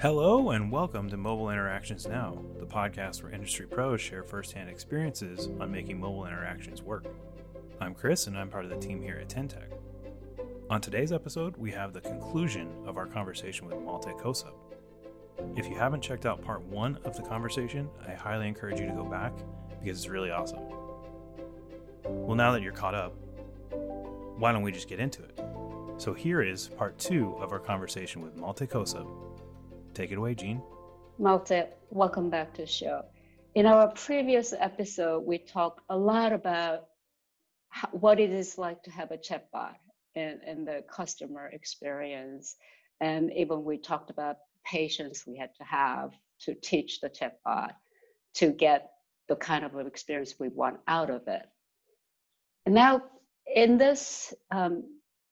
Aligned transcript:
Hello, 0.00 0.52
and 0.52 0.72
welcome 0.72 1.10
to 1.10 1.18
Mobile 1.18 1.50
Interactions 1.50 2.06
Now, 2.06 2.42
the 2.58 2.64
podcast 2.64 3.22
where 3.22 3.32
industry 3.32 3.66
pros 3.66 4.00
share 4.00 4.22
firsthand 4.22 4.70
experiences 4.70 5.50
on 5.60 5.70
making 5.70 6.00
mobile 6.00 6.24
interactions 6.24 6.82
work. 6.82 7.04
I'm 7.82 7.94
Chris, 7.94 8.26
and 8.26 8.34
I'm 8.34 8.48
part 8.48 8.64
of 8.64 8.70
the 8.70 8.78
team 8.78 9.02
here 9.02 9.18
at 9.20 9.28
tyntec. 9.28 9.66
On 10.70 10.80
today's 10.80 11.12
episode, 11.12 11.54
we 11.58 11.70
have 11.72 11.92
the 11.92 12.00
conclusion 12.00 12.72
of 12.86 12.96
our 12.96 13.04
conversation 13.04 13.66
with 13.66 13.76
Malte 13.76 14.12
Kosub. 14.12 14.54
If 15.54 15.68
you 15.68 15.74
haven't 15.74 16.00
checked 16.00 16.24
out 16.24 16.40
part 16.40 16.62
one 16.62 16.98
of 17.04 17.14
the 17.14 17.22
conversation, 17.22 17.86
I 18.08 18.12
highly 18.12 18.48
encourage 18.48 18.80
you 18.80 18.86
to 18.86 18.94
go 18.94 19.04
back 19.04 19.34
because 19.82 19.98
it's 19.98 20.08
really 20.08 20.30
awesome. 20.30 20.62
Well, 22.04 22.36
now 22.36 22.52
that 22.52 22.62
you're 22.62 22.72
caught 22.72 22.94
up, 22.94 23.12
why 24.38 24.50
don't 24.52 24.62
we 24.62 24.72
just 24.72 24.88
get 24.88 24.98
into 24.98 25.22
it? 25.24 25.38
So 25.98 26.14
here 26.14 26.40
is 26.40 26.68
part 26.68 26.98
two 26.98 27.36
of 27.38 27.52
our 27.52 27.60
conversation 27.60 28.22
with 28.22 28.34
Malte 28.38 28.64
Kosub. 28.64 29.06
Take 29.94 30.12
it 30.12 30.18
away, 30.18 30.34
Jean. 30.34 30.62
Malte, 31.18 31.68
welcome 31.90 32.30
back 32.30 32.54
to 32.54 32.62
the 32.62 32.66
show. 32.66 33.02
In 33.54 33.66
our 33.66 33.88
previous 33.88 34.52
episode, 34.52 35.26
we 35.26 35.38
talked 35.38 35.80
a 35.88 35.96
lot 35.96 36.32
about 36.32 36.84
how, 37.68 37.88
what 37.92 38.20
it 38.20 38.30
is 38.30 38.56
like 38.56 38.82
to 38.84 38.90
have 38.90 39.10
a 39.10 39.18
chatbot 39.18 39.74
and, 40.14 40.40
and 40.46 40.66
the 40.66 40.84
customer 40.88 41.48
experience. 41.48 42.56
And 43.00 43.32
even 43.32 43.64
we 43.64 43.78
talked 43.78 44.10
about 44.10 44.36
patience 44.64 45.24
we 45.26 45.36
had 45.36 45.50
to 45.56 45.64
have 45.64 46.12
to 46.42 46.54
teach 46.54 47.00
the 47.00 47.10
chatbot 47.10 47.72
to 48.34 48.52
get 48.52 48.90
the 49.28 49.36
kind 49.36 49.64
of 49.64 49.74
experience 49.86 50.34
we 50.38 50.48
want 50.48 50.78
out 50.86 51.10
of 51.10 51.26
it. 51.26 51.42
And 52.64 52.74
now, 52.74 53.02
in 53.52 53.78
this 53.78 54.32
um, 54.50 54.84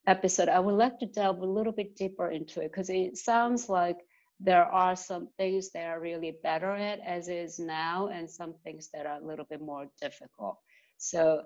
episode, 0.06 0.48
I 0.48 0.58
would 0.58 0.74
like 0.74 0.98
to 0.98 1.06
delve 1.06 1.38
a 1.38 1.46
little 1.46 1.72
bit 1.72 1.94
deeper 1.94 2.28
into 2.28 2.60
it 2.60 2.72
because 2.72 2.90
it 2.90 3.16
sounds 3.16 3.68
like 3.68 3.98
there 4.40 4.64
are 4.64 4.94
some 4.94 5.28
things 5.36 5.70
that 5.72 5.86
are 5.86 6.00
really 6.00 6.36
better 6.42 6.72
at 6.72 7.00
as 7.00 7.28
is 7.28 7.58
now, 7.58 8.08
and 8.08 8.30
some 8.30 8.54
things 8.64 8.88
that 8.94 9.06
are 9.06 9.20
a 9.20 9.26
little 9.26 9.46
bit 9.50 9.60
more 9.60 9.86
difficult. 10.00 10.58
So, 10.98 11.42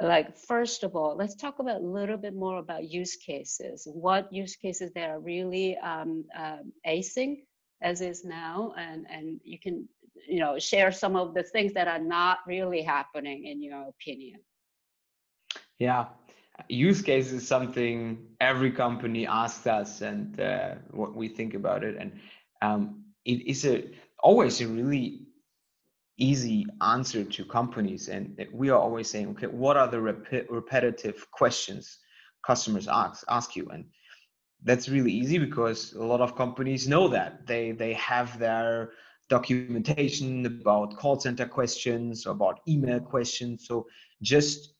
like 0.00 0.36
first 0.36 0.84
of 0.84 0.94
all, 0.94 1.16
let's 1.16 1.34
talk 1.34 1.58
about 1.58 1.80
a 1.80 1.84
little 1.84 2.16
bit 2.16 2.34
more 2.34 2.58
about 2.58 2.88
use 2.88 3.16
cases. 3.16 3.88
What 3.92 4.32
use 4.32 4.54
cases 4.54 4.92
that 4.94 5.10
are 5.10 5.18
really 5.18 5.76
um, 5.78 6.24
um, 6.38 6.72
acing 6.86 7.38
as 7.82 8.00
is 8.00 8.24
now, 8.24 8.72
and 8.78 9.06
and 9.10 9.40
you 9.44 9.58
can 9.58 9.88
you 10.28 10.40
know 10.40 10.58
share 10.58 10.92
some 10.92 11.16
of 11.16 11.34
the 11.34 11.42
things 11.42 11.72
that 11.74 11.88
are 11.88 11.98
not 11.98 12.38
really 12.46 12.82
happening 12.82 13.46
in 13.46 13.62
your 13.62 13.88
opinion. 13.88 14.40
Yeah, 15.78 16.06
use 16.68 17.02
case 17.02 17.32
is 17.32 17.46
something 17.46 18.18
every 18.40 18.70
company 18.70 19.26
asks 19.26 19.66
us 19.66 20.00
and 20.00 20.40
uh, 20.40 20.74
what 20.90 21.14
we 21.14 21.28
think 21.28 21.54
about 21.54 21.84
it. 21.84 21.96
And 21.98 22.12
um, 22.62 23.04
it 23.24 23.46
is 23.46 23.64
a 23.64 23.84
always 24.20 24.60
a 24.60 24.68
really 24.68 25.26
easy 26.18 26.66
answer 26.80 27.22
to 27.24 27.44
companies. 27.44 28.08
And 28.08 28.44
we 28.52 28.70
are 28.70 28.78
always 28.78 29.08
saying 29.08 29.28
okay 29.30 29.46
what 29.46 29.76
are 29.76 29.88
the 29.88 30.00
rep- 30.00 30.50
repetitive 30.50 31.30
questions 31.30 31.98
customers 32.44 32.88
ask 32.88 33.24
ask 33.28 33.54
you? 33.56 33.68
And 33.72 33.84
that's 34.64 34.88
really 34.88 35.12
easy 35.12 35.38
because 35.38 35.92
a 35.92 36.04
lot 36.04 36.20
of 36.20 36.34
companies 36.34 36.88
know 36.88 37.08
that. 37.08 37.46
They 37.46 37.72
they 37.72 37.94
have 37.94 38.38
their 38.38 38.90
documentation 39.28 40.46
about 40.46 40.96
call 40.96 41.20
center 41.20 41.46
questions 41.46 42.26
about 42.26 42.60
email 42.66 42.98
questions. 42.98 43.66
So 43.66 43.86
just 44.22 44.74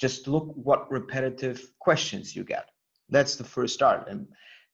just 0.00 0.26
look 0.26 0.50
what 0.54 0.90
repetitive 0.90 1.62
questions 1.78 2.34
you 2.34 2.42
get. 2.42 2.68
That's 3.10 3.36
the 3.36 3.44
first 3.44 3.74
start. 3.74 4.08
And 4.08 4.26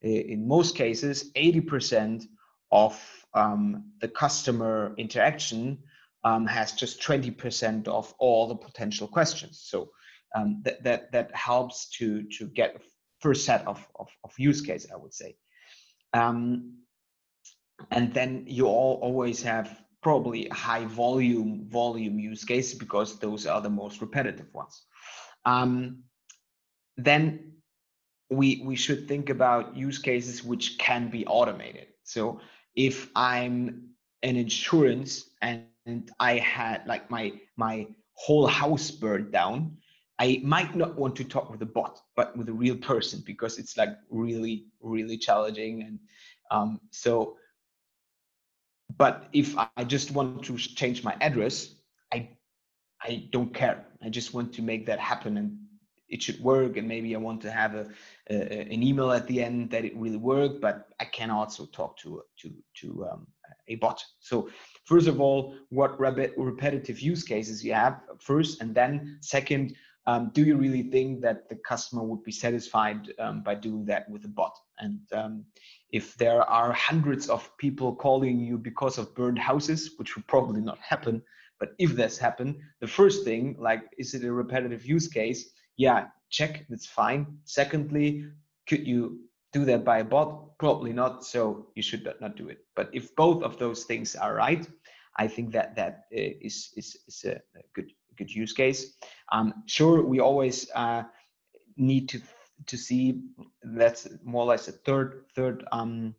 in 0.03 0.47
most 0.47 0.77
cases, 0.77 1.33
80% 1.35 2.25
of 2.71 3.27
um, 3.35 3.91
the 4.01 4.09
customer 4.09 4.95
interaction 4.99 5.79
um, 6.25 6.47
has 6.47 6.73
just 6.73 7.01
20% 7.03 7.89
of 7.89 8.13
all 8.19 8.47
the 8.47 8.57
potential 8.57 9.09
questions. 9.09 9.61
So 9.65 9.91
um, 10.35 10.63
that, 10.65 10.83
that, 10.85 11.13
that 11.13 11.35
helps 11.35 11.89
to, 11.99 12.25
to 12.39 12.47
get 12.49 12.81
first 13.21 13.45
set 13.45 13.67
of, 13.67 13.87
of, 13.99 14.09
of 14.25 14.33
use 14.39 14.61
case, 14.61 14.87
I 14.93 14.97
would 14.97 15.15
say. 15.15 15.37
Um, 16.13 16.79
and 17.91 18.13
then 18.15 18.45
you 18.47 18.67
all 18.67 18.99
always 19.03 19.43
have 19.43 19.83
probably 20.07 20.43
high 20.67 20.87
volume 20.87 21.67
volume 21.69 22.17
use 22.31 22.45
cases 22.45 22.79
because 22.85 23.19
those 23.19 23.47
are 23.53 23.61
the 23.61 23.75
most 23.83 24.01
repetitive 24.01 24.51
ones 24.61 24.87
um, 25.47 26.03
then 26.97 27.53
we 28.31 28.63
we 28.65 28.77
should 28.77 29.07
think 29.09 29.31
about 29.31 29.77
use 29.77 29.99
cases 29.99 30.43
which 30.45 30.79
can 30.79 31.09
be 31.09 31.25
automated. 31.27 31.87
So 32.03 32.41
if 32.75 33.09
I'm 33.15 33.91
an 34.23 34.37
insurance 34.37 35.31
and 35.43 36.11
I 36.19 36.39
had 36.39 36.87
like 36.87 37.11
my 37.11 37.33
my 37.57 37.87
whole 38.15 38.47
house 38.47 38.91
burned 38.91 39.33
down, 39.33 39.77
I 40.19 40.41
might 40.43 40.75
not 40.75 40.99
want 40.99 41.15
to 41.17 41.25
talk 41.25 41.51
with 41.51 41.63
a 41.63 41.67
bot, 41.67 42.01
but 42.17 42.37
with 42.37 42.49
a 42.49 42.53
real 42.53 42.77
person 42.77 43.23
because 43.25 43.59
it's 43.59 43.77
like 43.77 43.97
really 44.11 44.67
really 44.81 45.17
challenging 45.17 45.83
and 45.83 45.99
um, 46.51 46.81
so. 46.91 47.37
But 48.97 49.29
if 49.33 49.55
I 49.57 49.85
just 49.85 50.11
want 50.13 50.45
to 50.45 50.57
change 50.57 51.05
my 51.05 51.17
address, 51.21 51.75
I 52.13 52.31
I 53.03 53.29
don't 53.31 53.53
care. 53.53 53.87
I 54.03 54.09
just 54.09 54.35
want 54.35 54.53
to 54.55 54.63
make 54.63 54.87
that 54.87 54.99
happen 54.99 55.37
and 55.37 55.59
it 56.09 56.23
should 56.23 56.41
work. 56.41 56.77
And 56.77 56.87
maybe 56.87 57.15
I 57.15 57.19
want 57.19 57.41
to 57.43 57.51
have 57.51 57.75
a, 57.75 57.91
a 58.31 58.63
an 58.75 58.83
email 58.83 59.13
at 59.13 59.27
the 59.27 59.43
end 59.43 59.71
that 59.71 59.85
it 59.85 59.97
really 59.97 60.17
worked, 60.17 60.61
but 60.61 60.89
I 61.01 61.05
can 61.05 61.31
also 61.31 61.67
talk 61.67 61.97
to 61.99 62.23
to 62.41 62.53
to 62.81 63.07
um, 63.11 63.27
a 63.69 63.77
bot. 63.77 64.03
So 64.21 64.49
first 64.85 65.09
of 65.09 65.21
all, 65.21 65.55
what 65.71 65.99
repetitive 66.01 67.01
use 67.01 67.23
cases 67.25 67.65
you 67.65 67.75
have 67.75 68.01
first, 68.21 68.61
and 68.61 68.75
then 68.75 69.19
second, 69.21 69.75
um, 70.07 70.31
do 70.33 70.45
you 70.45 70.57
really 70.57 70.85
think 70.85 71.21
that 71.23 71.49
the 71.49 71.57
customer 71.57 72.03
would 72.05 72.23
be 72.23 72.33
satisfied 72.33 73.13
um, 73.19 73.43
by 73.43 73.55
doing 73.55 73.85
that 73.87 74.09
with 74.09 74.25
a 74.25 74.29
bot? 74.29 74.57
And 74.79 75.01
um, 75.13 75.45
if 75.91 76.17
there 76.17 76.43
are 76.43 76.73
hundreds 76.73 77.29
of 77.29 77.51
people 77.59 77.95
calling 77.95 78.39
you 78.39 78.57
because 78.59 78.99
of 78.99 79.15
burned 79.15 79.39
houses, 79.39 79.93
which 79.97 80.15
will 80.15 80.25
probably 80.29 80.61
not 80.61 80.79
happen, 80.79 81.23
but 81.59 81.71
if 81.79 81.97
this 81.97 82.19
happened, 82.19 82.57
the 82.81 82.87
first 82.87 83.25
thing, 83.25 83.57
like, 83.59 83.83
is 83.99 84.15
it 84.15 84.25
a 84.25 84.33
repetitive 84.33 84.85
use 84.85 85.09
case? 85.09 85.51
Yeah, 85.77 86.07
check, 86.31 86.67
that's 86.69 86.87
fine. 86.87 87.39
Secondly, 87.45 88.27
could 88.69 88.87
you 88.87 89.21
do 89.53 89.65
that 89.65 89.85
by 89.85 89.99
a 89.99 90.05
bot? 90.05 90.59
Probably 90.59 90.93
not. 90.93 91.25
So 91.25 91.69
you 91.75 91.83
should 91.83 92.09
not 92.21 92.37
do 92.37 92.49
it. 92.49 92.59
But 92.75 92.91
if 92.93 93.15
both 93.17 93.43
of 93.43 93.59
those 93.59 93.85
things 93.85 94.15
are 94.15 94.35
right, 94.35 94.67
I 95.17 95.27
think 95.29 95.53
that 95.53 95.75
that 95.77 96.05
uh, 96.13 96.37
is 96.41 96.73
is, 96.77 96.97
is 97.09 97.25
a 97.25 97.41
good 97.75 97.91
good 98.17 98.33
use 98.33 98.53
case. 98.53 98.95
Um, 99.33 99.63
sure, 99.67 100.03
we 100.03 100.21
always 100.21 100.71
uh, 100.75 101.05
need 101.77 102.09
to 102.11 102.21
to 102.67 102.77
see 102.77 103.21
that's 103.63 104.09
more 104.25 104.43
or 104.43 104.47
less 104.47 104.69
a 104.69 104.73
third 104.73 105.25
third 105.35 105.65
um, 105.73 106.15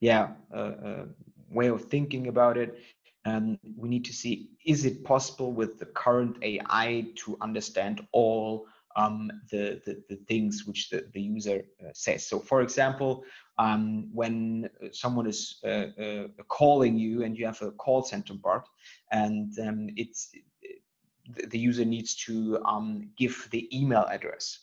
yeah 0.00 0.30
uh, 0.52 0.72
uh, 0.84 1.04
way 1.48 1.68
of 1.68 1.84
thinking 1.84 2.26
about 2.26 2.58
it 2.58 2.78
um, 3.24 3.58
we 3.76 3.88
need 3.88 4.04
to 4.04 4.12
see 4.12 4.50
is 4.66 4.84
it 4.84 5.04
possible 5.04 5.52
with 5.52 5.78
the 5.78 5.86
current 5.86 6.36
AI 6.42 7.06
to 7.14 7.36
understand 7.40 8.06
all 8.12 8.66
um, 8.96 9.30
the, 9.50 9.80
the, 9.84 10.02
the, 10.08 10.16
things 10.28 10.64
which 10.66 10.88
the, 10.90 11.04
the 11.14 11.20
user 11.20 11.64
uh, 11.82 11.90
says. 11.94 12.26
So, 12.26 12.38
for 12.38 12.62
example, 12.62 13.24
um, 13.58 14.08
when 14.12 14.70
someone 14.92 15.26
is 15.26 15.58
uh, 15.64 15.86
uh, 16.00 16.28
calling 16.46 16.96
you 16.96 17.24
and 17.24 17.36
you 17.36 17.44
have 17.46 17.60
a 17.62 17.72
call 17.72 18.04
center 18.04 18.34
part, 18.40 18.68
and 19.10 19.52
um, 19.58 19.88
it's 19.96 20.30
the 21.26 21.58
user 21.58 21.84
needs 21.84 22.14
to 22.26 22.60
um, 22.64 23.08
give 23.16 23.48
the 23.50 23.68
email 23.76 24.04
address. 24.10 24.58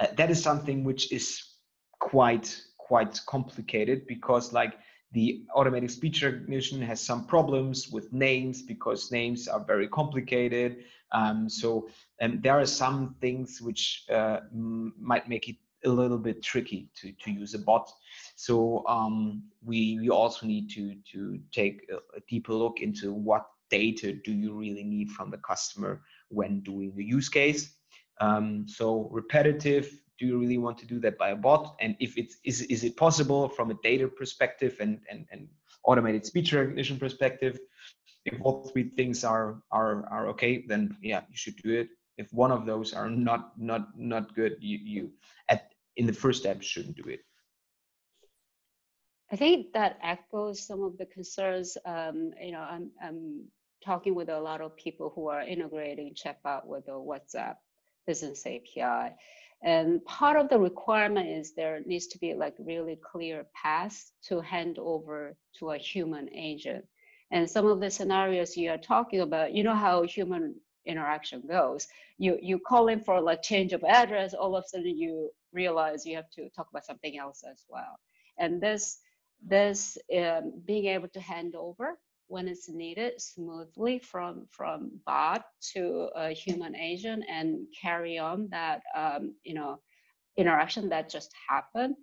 Uh, 0.00 0.08
that 0.16 0.30
is 0.30 0.42
something 0.42 0.84
which 0.84 1.12
is 1.12 1.42
quite 2.00 2.60
quite 2.78 3.18
complicated 3.26 4.06
because 4.06 4.52
like 4.52 4.74
the 5.12 5.44
automatic 5.54 5.88
speech 5.88 6.22
recognition 6.22 6.82
has 6.82 7.00
some 7.00 7.24
problems 7.24 7.88
with 7.88 8.12
names 8.12 8.62
because 8.62 9.12
names 9.12 9.48
are 9.48 9.64
very 9.64 9.88
complicated. 9.88 10.84
Um, 11.12 11.48
so 11.48 11.88
um, 12.20 12.40
there 12.42 12.58
are 12.58 12.66
some 12.66 13.14
things 13.20 13.62
which 13.62 14.04
uh, 14.12 14.40
might 14.52 15.28
make 15.28 15.48
it 15.48 15.56
a 15.84 15.88
little 15.88 16.18
bit 16.18 16.42
tricky 16.42 16.88
to, 17.00 17.12
to 17.12 17.30
use 17.30 17.54
a 17.54 17.58
bot. 17.58 17.90
So 18.36 18.84
um, 18.88 19.44
we, 19.64 19.98
we 20.00 20.10
also 20.10 20.46
need 20.46 20.68
to, 20.70 20.96
to 21.12 21.38
take 21.52 21.88
a, 21.90 21.96
a 22.16 22.20
deeper 22.28 22.52
look 22.52 22.80
into 22.80 23.12
what 23.12 23.46
data 23.78 24.08
do 24.26 24.32
you 24.32 24.50
really 24.62 24.84
need 24.84 25.08
from 25.16 25.30
the 25.30 25.42
customer 25.50 25.92
when 26.28 26.60
doing 26.60 26.90
the 26.96 27.04
use 27.16 27.28
case. 27.28 27.62
Um, 28.20 28.46
so 28.78 29.08
repetitive 29.10 29.86
do 30.18 30.26
you 30.26 30.38
really 30.38 30.58
want 30.58 30.78
to 30.78 30.86
do 30.86 30.98
that 31.00 31.18
by 31.18 31.30
a 31.30 31.36
bot 31.46 31.64
and 31.80 31.96
if 31.98 32.16
it's 32.16 32.36
is, 32.44 32.62
is 32.74 32.84
it 32.84 32.96
possible 32.96 33.48
from 33.48 33.70
a 33.70 33.78
data 33.82 34.06
perspective 34.06 34.74
and, 34.84 35.00
and 35.10 35.26
and 35.32 35.48
automated 35.88 36.24
speech 36.24 36.52
recognition 36.52 36.98
perspective 36.98 37.58
if 38.24 38.34
all 38.44 38.56
three 38.70 38.88
things 38.98 39.24
are 39.24 39.48
are 39.72 40.06
are 40.14 40.28
okay 40.32 40.64
then 40.70 40.96
yeah 41.02 41.22
you 41.30 41.36
should 41.42 41.56
do 41.66 41.70
it 41.80 41.88
if 42.16 42.32
one 42.32 42.52
of 42.52 42.64
those 42.70 42.94
are 42.94 43.10
not 43.10 43.42
not 43.58 43.82
not 43.98 44.24
good 44.36 44.54
you 44.60 44.78
you 44.94 45.10
at 45.48 45.60
in 45.96 46.06
the 46.06 46.16
first 46.22 46.38
step 46.42 46.62
shouldn't 46.62 46.96
do 47.02 47.08
it 47.14 47.22
I 49.32 49.36
think 49.36 49.72
that 49.72 49.98
echoes 50.02 50.64
some 50.64 50.82
of 50.84 50.96
the 50.96 51.06
concerns. 51.06 51.76
Um, 51.84 52.32
you 52.40 52.52
know, 52.52 52.60
I'm, 52.60 52.90
I'm 53.02 53.48
talking 53.84 54.14
with 54.14 54.28
a 54.28 54.40
lot 54.40 54.60
of 54.60 54.76
people 54.76 55.12
who 55.14 55.28
are 55.28 55.42
integrating 55.42 56.14
chatbot 56.14 56.66
with 56.66 56.86
the 56.86 56.92
WhatsApp 56.92 57.56
business 58.06 58.46
API. 58.46 59.14
And 59.62 60.04
part 60.04 60.36
of 60.36 60.48
the 60.48 60.58
requirement 60.58 61.28
is 61.28 61.54
there 61.54 61.80
needs 61.86 62.06
to 62.08 62.18
be 62.18 62.34
like 62.34 62.54
really 62.58 62.98
clear 63.02 63.46
path 63.54 64.10
to 64.28 64.40
hand 64.40 64.78
over 64.78 65.36
to 65.58 65.70
a 65.70 65.78
human 65.78 66.28
agent. 66.34 66.84
And 67.30 67.48
some 67.48 67.66
of 67.66 67.80
the 67.80 67.90
scenarios 67.90 68.56
you 68.56 68.70
are 68.70 68.78
talking 68.78 69.20
about, 69.20 69.54
you 69.54 69.62
know 69.62 69.74
how 69.74 70.02
human 70.02 70.54
interaction 70.86 71.42
goes. 71.48 71.86
You 72.18 72.38
you 72.42 72.58
call 72.58 72.88
in 72.88 73.00
for 73.00 73.20
like 73.20 73.42
change 73.42 73.72
of 73.72 73.82
address, 73.84 74.34
all 74.34 74.54
of 74.54 74.64
a 74.64 74.68
sudden 74.68 74.98
you 74.98 75.30
realize 75.52 76.04
you 76.04 76.16
have 76.16 76.30
to 76.30 76.50
talk 76.50 76.68
about 76.70 76.84
something 76.84 77.16
else 77.18 77.42
as 77.50 77.64
well. 77.68 77.98
And 78.38 78.60
this 78.60 78.98
this 79.46 79.98
um, 80.16 80.52
being 80.64 80.86
able 80.86 81.08
to 81.08 81.20
hand 81.20 81.54
over 81.54 81.98
when 82.28 82.48
it's 82.48 82.68
needed 82.68 83.20
smoothly 83.20 83.98
from 83.98 84.46
from 84.50 84.90
bot 85.06 85.44
to 85.72 86.08
a 86.16 86.30
human 86.32 86.74
agent 86.76 87.24
and 87.28 87.66
carry 87.80 88.18
on 88.18 88.48
that 88.50 88.82
um, 88.96 89.34
you 89.44 89.54
know 89.54 89.78
interaction 90.36 90.88
that 90.88 91.10
just 91.10 91.32
happened 91.48 91.94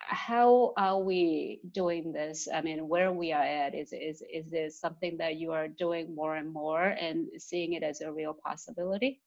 how 0.00 0.72
are 0.76 0.98
we 0.98 1.60
doing 1.72 2.12
this? 2.12 2.48
I 2.52 2.62
mean 2.62 2.88
where 2.88 3.12
we 3.12 3.32
are 3.32 3.42
at 3.42 3.74
is 3.74 3.92
is 3.92 4.22
is 4.32 4.50
this 4.50 4.80
something 4.80 5.18
that 5.18 5.36
you 5.36 5.52
are 5.52 5.68
doing 5.68 6.14
more 6.14 6.36
and 6.36 6.52
more 6.52 6.82
and 6.82 7.28
seeing 7.38 7.74
it 7.74 7.82
as 7.82 8.00
a 8.00 8.12
real 8.12 8.34
possibility 8.34 9.20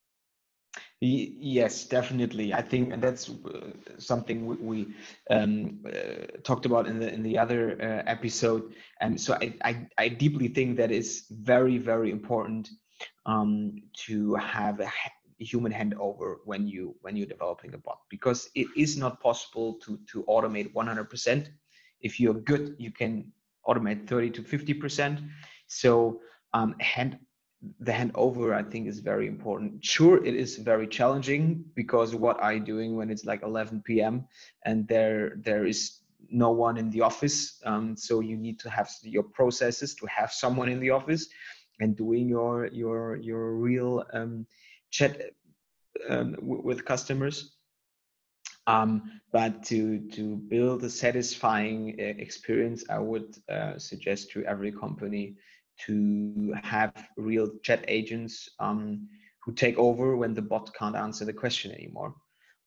Yes, 1.00 1.84
definitely. 1.84 2.54
I 2.54 2.62
think, 2.62 2.92
and 2.92 3.02
that's 3.02 3.28
uh, 3.28 3.72
something 3.98 4.46
we, 4.46 4.56
we 4.56 4.94
um, 5.28 5.84
uh, 5.86 6.26
talked 6.44 6.64
about 6.64 6.86
in 6.86 6.98
the 6.98 7.12
in 7.12 7.22
the 7.22 7.36
other 7.38 7.72
uh, 7.80 8.02
episode. 8.10 8.74
And 9.00 9.20
so 9.20 9.34
I, 9.34 9.54
I, 9.64 9.86
I 9.98 10.08
deeply 10.08 10.48
think 10.48 10.78
that 10.78 10.90
it's 10.90 11.28
very 11.30 11.76
very 11.76 12.10
important 12.10 12.70
um, 13.26 13.76
to 14.06 14.34
have 14.36 14.80
a 14.80 14.90
human 15.38 15.72
handover 15.72 16.36
when 16.46 16.66
you 16.66 16.94
when 17.02 17.16
you're 17.16 17.26
developing 17.26 17.74
a 17.74 17.78
bot 17.78 17.98
because 18.08 18.48
it 18.54 18.68
is 18.76 18.96
not 18.96 19.20
possible 19.20 19.74
to 19.84 19.98
to 20.10 20.22
automate 20.24 20.72
100%. 20.72 21.48
If 22.00 22.18
you're 22.18 22.34
good, 22.34 22.76
you 22.78 22.92
can 22.92 23.30
automate 23.66 24.06
30 24.08 24.30
to 24.30 24.42
50%. 24.42 25.28
So 25.66 26.20
um, 26.54 26.74
hand 26.80 27.18
the 27.80 27.92
handover 27.92 28.54
i 28.54 28.62
think 28.62 28.86
is 28.86 29.00
very 29.00 29.26
important. 29.26 29.84
Sure 29.84 30.24
it 30.24 30.34
is 30.34 30.56
very 30.56 30.86
challenging 30.86 31.64
because 31.74 32.14
what 32.14 32.36
you 32.42 32.60
doing 32.60 32.96
when 32.96 33.10
it's 33.10 33.24
like 33.24 33.42
11 33.42 33.82
p.m 33.82 34.26
and 34.64 34.86
there 34.88 35.36
there 35.42 35.64
is 35.66 36.00
no 36.30 36.50
one 36.50 36.76
in 36.76 36.90
the 36.90 37.00
office 37.00 37.60
um, 37.64 37.96
so 37.96 38.20
you 38.20 38.36
need 38.36 38.58
to 38.58 38.70
have 38.70 38.90
your 39.02 39.22
processes 39.22 39.94
to 39.94 40.06
have 40.06 40.32
someone 40.32 40.68
in 40.68 40.80
the 40.80 40.90
office 40.90 41.28
and 41.80 41.96
doing 41.96 42.28
your 42.28 42.66
your 42.68 43.16
your 43.16 43.54
real 43.54 44.04
um, 44.12 44.46
chat 44.90 45.30
um, 46.08 46.36
with 46.40 46.84
customers. 46.84 47.56
Um, 48.66 49.20
but 49.32 49.62
to 49.64 50.00
to 50.12 50.36
build 50.36 50.82
a 50.84 50.88
satisfying 50.88 51.96
uh, 51.98 52.02
experience 52.02 52.84
i 52.88 52.98
would 52.98 53.36
uh, 53.50 53.76
suggest 53.78 54.30
to 54.30 54.42
every 54.44 54.72
company 54.72 55.34
to 55.86 56.54
have 56.62 56.92
real 57.16 57.50
chat 57.62 57.84
agents 57.88 58.48
um, 58.60 59.08
who 59.44 59.52
take 59.52 59.78
over 59.78 60.16
when 60.16 60.34
the 60.34 60.42
bot 60.42 60.72
can't 60.74 60.96
answer 60.96 61.24
the 61.24 61.32
question 61.32 61.72
anymore. 61.72 62.14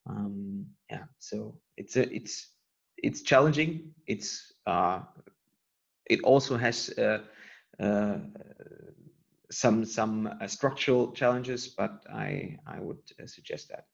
Um, 0.10 0.66
yeah, 0.90 1.04
so 1.20 1.58
it's 1.76 1.96
a, 1.96 2.14
it's 2.14 2.48
it's 2.98 3.22
challenging. 3.22 3.94
It's 4.06 4.54
uh, 4.66 5.02
it 6.06 6.22
also 6.24 6.58
has 6.58 6.90
uh, 6.98 7.20
uh, 7.80 8.18
some 9.52 9.86
some 9.86 10.28
uh, 10.28 10.48
structural 10.48 11.12
challenges, 11.12 11.68
but 11.68 12.04
I 12.12 12.58
I 12.66 12.80
would 12.80 13.00
uh, 13.22 13.28
suggest 13.28 13.70
that. 13.70 13.86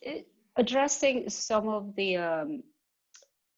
It, 0.00 0.28
addressing 0.56 1.28
some 1.28 1.68
of 1.68 1.94
the 1.96 2.16
um, 2.16 2.62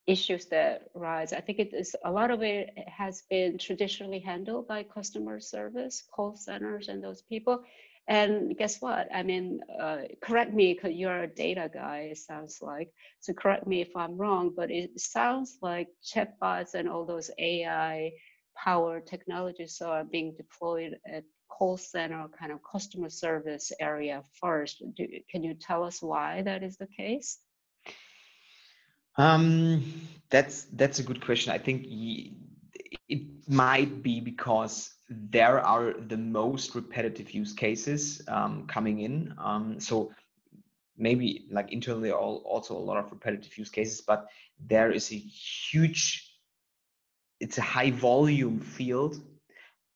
issues 0.09 0.47
that 0.47 0.89
rise. 0.95 1.33
I 1.35 1.41
think 1.41 1.61
it 1.61 1.75
is 1.75 1.95
a 2.05 2.11
lot 2.11 2.31
of 2.33 2.43
it 2.43 2.71
has 2.89 3.23
been 3.31 3.59
traditionally 3.59 4.21
handled 4.21 4.67
by 4.67 4.83
customer 4.83 5.39
service, 5.41 6.03
call 6.15 6.35
centers, 6.37 6.89
and 6.89 7.05
those 7.05 7.23
people. 7.23 7.63
And 8.09 8.57
guess 8.57 8.81
what? 8.81 9.09
I 9.15 9.23
mean, 9.23 9.61
uh, 9.81 9.99
correct 10.23 10.55
me 10.55 10.73
because 10.73 10.97
you're 10.97 11.25
a 11.25 11.29
data 11.29 11.71
guy. 11.73 12.09
It 12.13 12.19
sounds 12.19 12.61
like 12.63 12.91
so. 13.21 13.35
Correct 13.35 13.67
me 13.67 13.83
if 13.83 13.95
I'm 13.95 14.17
wrong, 14.17 14.53
but 14.57 14.71
it 14.71 14.99
sounds 14.99 15.59
like 15.63 15.89
chatbots 16.03 16.75
and 16.75 16.89
all 16.89 17.05
those 17.05 17.31
AI 17.39 18.13
power 18.57 19.01
technologies 19.01 19.81
are 19.83 20.05
being 20.05 20.35
deployed 20.37 20.99
at 21.07 21.25
call 21.49 21.77
center 21.77 22.27
kind 22.39 22.53
of 22.53 22.61
customer 22.63 23.11
service 23.11 23.73
area 23.79 24.25
first. 24.41 24.83
Do, 24.97 25.07
can 25.31 25.45
you 25.45 25.55
tell 25.55 25.85
us 25.85 26.03
why 26.03 26.43
that 26.43 26.63
is 26.63 26.79
the 26.79 26.89
case? 26.89 27.39
Um, 29.19 29.83
that's 30.31 30.65
that's 30.73 31.01
a 31.01 31.03
good 31.03 31.25
question. 31.25 31.53
I 31.53 31.59
think 31.59 31.87
it 33.09 33.23
might 33.49 34.03
be 34.03 34.21
because 34.21 34.95
there 35.11 35.61
are 35.61 35.95
the 35.95 36.17
most 36.17 36.75
repetitive 36.75 37.33
use 37.33 37.53
cases 37.53 38.23
um, 38.29 38.67
coming 38.67 39.01
in. 39.01 39.35
Um, 39.39 39.81
so 39.81 40.13
maybe 40.97 41.47
like 41.51 41.73
internally 41.73 42.13
all, 42.13 42.43
also 42.45 42.77
a 42.77 42.79
lot 42.79 42.99
of 42.99 43.11
repetitive 43.11 43.57
use 43.57 43.71
cases, 43.71 44.01
but 44.01 44.27
there 44.67 44.91
is 44.93 45.11
a 45.13 45.17
huge, 45.17 46.31
it's 47.41 47.59
a 47.59 47.63
high 47.63 47.91
volume 47.91 48.61
field 48.61 49.21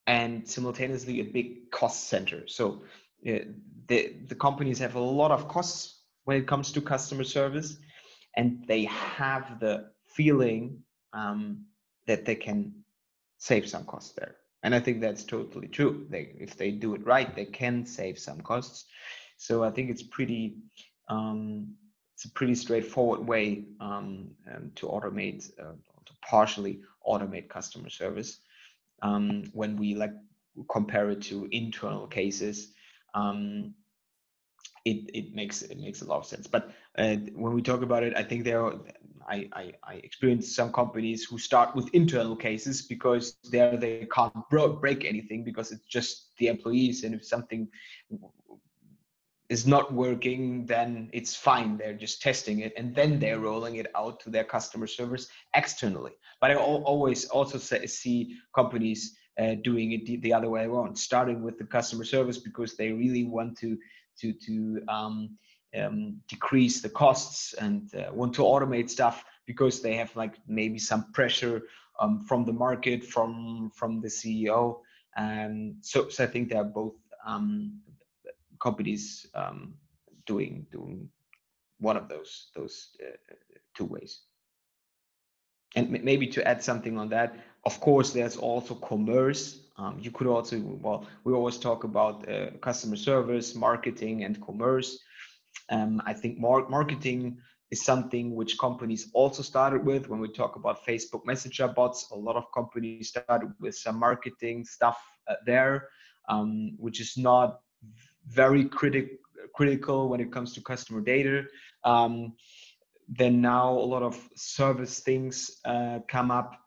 and 0.07 0.49
simultaneously 0.49 1.21
a 1.21 1.25
big 1.25 1.71
cost 1.71 2.09
center. 2.09 2.49
So 2.49 2.83
uh, 3.29 3.45
the 3.87 4.17
the 4.27 4.35
companies 4.35 4.79
have 4.81 4.97
a 4.97 5.01
lot 5.01 5.31
of 5.31 5.47
costs 5.47 6.01
when 6.25 6.37
it 6.39 6.47
comes 6.49 6.73
to 6.73 6.81
customer 6.81 7.25
service 7.25 7.77
and 8.37 8.65
they 8.67 8.85
have 8.85 9.61
the 9.61 9.91
feeling 10.07 10.83
um, 11.13 11.65
that 12.07 12.25
they 12.25 12.35
can 12.35 12.73
save 13.39 13.69
some 13.69 13.85
costs 13.85 14.13
there. 14.13 14.37
And 14.63 14.75
I 14.75 14.81
think 14.81 15.01
that's 15.01 15.25
totally 15.25 15.69
true. 15.69 16.07
They, 16.09 16.35
if 16.39 16.57
they 16.57 16.71
do 16.71 16.95
it 16.95 17.05
right, 17.05 17.35
they 17.35 17.47
can 17.47 17.85
save 17.85 18.19
some 18.19 18.41
costs. 18.41 18.85
So 19.37 19.65
I 19.65 19.71
think 19.71 19.91
it's 19.91 20.03
pretty, 20.05 20.59
um, 21.09 21.75
it's 22.15 22.27
a 22.27 22.31
pretty 22.31 22.55
straightforward 22.55 23.27
way 23.27 23.65
um, 23.81 24.31
um 24.53 24.71
to 24.77 24.87
automate, 24.87 25.51
uh, 25.59 25.73
to 26.07 26.13
partially 26.29 26.81
automate 27.07 27.49
customer 27.49 27.91
service. 27.91 28.39
Um, 29.03 29.45
when 29.53 29.77
we 29.77 29.97
like 29.97 30.13
compare 30.71 31.11
it 31.11 31.23
to 31.23 31.49
internal 31.51 32.07
cases, 32.07 32.73
um, 33.15 33.75
it 34.85 35.11
it 35.15 35.35
makes 35.35 35.63
it 35.63 35.79
makes 35.79 36.03
a 36.03 36.05
lot 36.05 36.19
of 36.19 36.27
sense. 36.27 36.47
But 36.47 36.73
uh, 36.99 37.17
when 37.35 37.53
we 37.53 37.63
talk 37.63 37.83
about 37.83 38.03
it, 38.03 38.17
I 38.17 38.23
think 38.23 38.45
there 38.45 38.65
are, 38.65 38.75
I, 39.29 39.49
I 39.53 39.73
I 39.85 40.41
some 40.41 40.73
companies 40.73 41.25
who 41.25 41.39
start 41.39 41.75
with 41.77 41.95
internal 41.95 42.37
cases 42.37 42.83
because 42.83 43.37
there 43.51 43.77
they 43.77 44.07
can't 44.13 44.35
break 44.81 45.05
anything 45.05 45.45
because 45.45 45.73
it's 45.73 45.87
just 45.87 46.37
the 46.39 46.49
employees, 46.49 47.05
and 47.05 47.15
if 47.15 47.25
something 47.25 47.69
is 49.49 49.67
not 49.67 49.93
working, 49.93 50.67
then 50.67 51.11
it's 51.13 51.37
fine. 51.37 51.77
They're 51.77 51.93
just 52.07 52.23
testing 52.23 52.61
it, 52.61 52.73
and 52.77 52.95
then 52.95 53.19
they're 53.19 53.41
rolling 53.41 53.77
it 53.77 53.87
out 53.95 54.19
to 54.21 54.31
their 54.31 54.45
customer 54.45 54.87
service 54.87 55.29
externally. 55.55 56.13
But 56.41 56.51
I 56.51 56.55
always 56.57 57.27
also 57.27 57.59
see 57.59 58.37
companies 58.55 59.17
uh, 59.39 59.55
doing 59.63 59.93
it 59.93 60.23
the 60.23 60.33
other 60.33 60.51
way 60.51 60.65
around, 60.65 60.97
starting 60.97 61.43
with 61.43 61.57
the 61.59 61.65
customer 61.65 62.05
service 62.05 62.39
because 62.39 62.77
they 62.77 62.91
really 62.93 63.25
want 63.25 63.57
to 63.59 63.79
to 64.21 64.33
to 64.33 64.83
um, 64.89 65.37
um, 65.79 66.21
decrease 66.29 66.81
the 66.81 66.89
costs 66.89 67.55
and 67.55 67.95
uh, 67.95 68.13
want 68.13 68.35
to 68.35 68.43
automate 68.43 68.91
stuff 68.91 69.25
because 69.47 69.81
they 69.81 69.95
have 69.95 70.15
like 70.17 70.35
maybe 70.47 70.79
some 70.79 71.11
pressure 71.13 71.63
um, 72.01 72.21
from 72.21 72.45
the 72.45 72.53
market 72.53 73.05
from 73.05 73.71
from 73.75 74.01
the 74.01 74.09
CEO. 74.09 74.81
And 75.17 75.77
so, 75.81 76.09
so 76.09 76.25
I 76.25 76.27
think 76.27 76.49
they 76.49 76.57
are 76.57 76.65
both 76.65 76.95
um, 77.27 77.81
companies 78.61 79.27
um, 79.35 79.75
doing 80.27 80.67
doing 80.71 81.09
one 81.79 81.97
of 81.97 82.09
those 82.09 82.51
those 82.55 82.91
uh, 83.03 83.35
two 83.77 83.85
ways. 83.85 84.23
And 85.75 85.91
maybe 85.91 86.27
to 86.29 86.47
add 86.47 86.63
something 86.63 86.99
on 86.99 87.09
that, 87.11 87.35
of 87.65 87.81
course, 87.81 88.13
there's 88.13 88.37
also 88.37 88.75
commerce 88.75 89.63
um, 89.77 89.99
you 90.01 90.11
could 90.11 90.27
also, 90.27 90.61
well, 90.61 91.07
we 91.25 91.33
always 91.33 91.59
talk 91.59 91.85
about 91.85 92.29
uh, 92.29 92.51
customer 92.61 92.97
service, 92.97 93.55
marketing, 93.55 94.25
and 94.25 94.41
commerce. 94.41 94.99
Um, 95.71 96.03
I 96.05 96.13
think 96.13 96.39
mar- 96.39 96.69
marketing 96.69 97.39
is 97.71 97.85
something 97.85 98.35
which 98.35 98.59
companies 98.59 99.11
also 99.15 99.43
started 99.43 99.85
with. 99.85 100.09
When 100.09 100.21
we 100.21 100.29
talk 100.29 100.57
about 100.57 100.85
Facebook 100.85 101.25
Messenger 101.25 101.69
bots, 101.69 102.11
a 102.13 102.17
lot 102.17 102.37
of 102.37 102.45
companies 102.55 103.09
started 103.09 103.53
with 103.61 103.75
some 103.75 103.99
marketing 103.99 104.65
stuff 104.67 104.99
uh, 105.29 105.35
there, 105.47 105.89
um, 106.29 106.75
which 106.79 107.01
is 107.01 107.17
not 107.17 107.61
very 108.29 108.67
critic- 108.67 109.21
critical 109.55 110.09
when 110.09 110.21
it 110.21 110.31
comes 110.31 110.53
to 110.53 110.61
customer 110.61 111.01
data. 111.01 111.45
Um, 111.85 112.35
then 113.17 113.41
now 113.41 113.71
a 113.71 113.89
lot 113.95 114.03
of 114.03 114.19
service 114.35 115.01
things 115.01 115.61
uh, 115.65 115.99
come 116.09 116.31
up. 116.31 116.59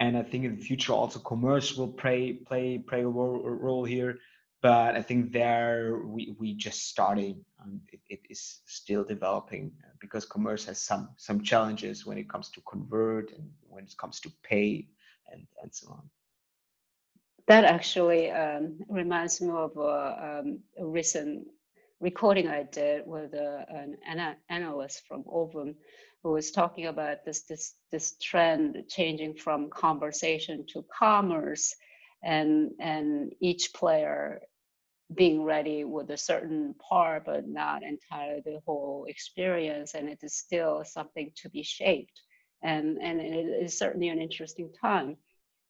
And 0.00 0.16
i 0.18 0.22
think 0.22 0.44
in 0.44 0.56
the 0.56 0.62
future 0.62 0.92
also 0.92 1.18
commerce 1.20 1.76
will 1.76 1.92
play 1.92 2.32
play 2.32 2.78
play 2.78 3.02
a 3.02 3.08
role, 3.08 3.40
role 3.42 3.84
here. 3.84 4.18
But 4.60 4.96
i 4.96 5.02
think 5.02 5.32
there 5.32 6.00
we 6.04 6.34
we 6.38 6.54
just 6.54 6.88
starting 6.88 7.44
and 7.64 7.80
it, 7.92 8.00
it 8.08 8.20
is 8.28 8.60
still 8.66 9.04
developing 9.04 9.72
uh, 9.84 9.94
because 10.00 10.24
commerce 10.26 10.64
has 10.66 10.80
some 10.80 11.10
some 11.16 11.42
challenges 11.42 12.04
when 12.04 12.18
it 12.18 12.28
comes 12.28 12.50
to 12.50 12.60
convert 12.62 13.32
and 13.32 13.48
when 13.68 13.84
it 13.84 13.94
comes 13.96 14.20
to 14.20 14.30
pay 14.42 14.88
and 15.30 15.46
and 15.62 15.74
so 15.74 15.88
on. 15.90 16.10
That 17.46 17.64
actually 17.64 18.30
um, 18.30 18.80
reminds 18.88 19.40
me 19.40 19.50
of 19.50 19.76
a, 19.76 20.40
um, 20.40 20.60
a, 20.78 20.86
recent 20.86 21.46
recording 22.00 22.48
I 22.48 22.64
did 22.64 23.06
with 23.06 23.34
a, 23.34 23.66
an 24.08 24.36
analyst 24.48 25.02
from 25.06 25.24
Ovum 25.26 25.74
who 26.22 26.32
was 26.32 26.50
talking 26.50 26.86
about 26.86 27.24
this, 27.24 27.42
this, 27.42 27.74
this 27.92 28.16
trend 28.20 28.84
changing 28.88 29.34
from 29.34 29.70
conversation 29.70 30.64
to 30.72 30.84
commerce 30.96 31.74
and, 32.22 32.70
and 32.80 33.32
each 33.40 33.72
player 33.74 34.40
being 35.14 35.42
ready 35.42 35.84
with 35.84 36.10
a 36.10 36.16
certain 36.16 36.74
part, 36.74 37.26
but 37.26 37.46
not 37.46 37.82
entirely 37.82 38.42
the 38.44 38.60
whole 38.66 39.04
experience. 39.08 39.94
And 39.94 40.08
it 40.08 40.18
is 40.22 40.34
still 40.34 40.82
something 40.84 41.30
to 41.36 41.50
be 41.50 41.62
shaped. 41.62 42.22
And, 42.62 42.98
and 43.02 43.20
it 43.20 43.62
is 43.62 43.78
certainly 43.78 44.08
an 44.08 44.20
interesting 44.20 44.72
time. 44.80 45.18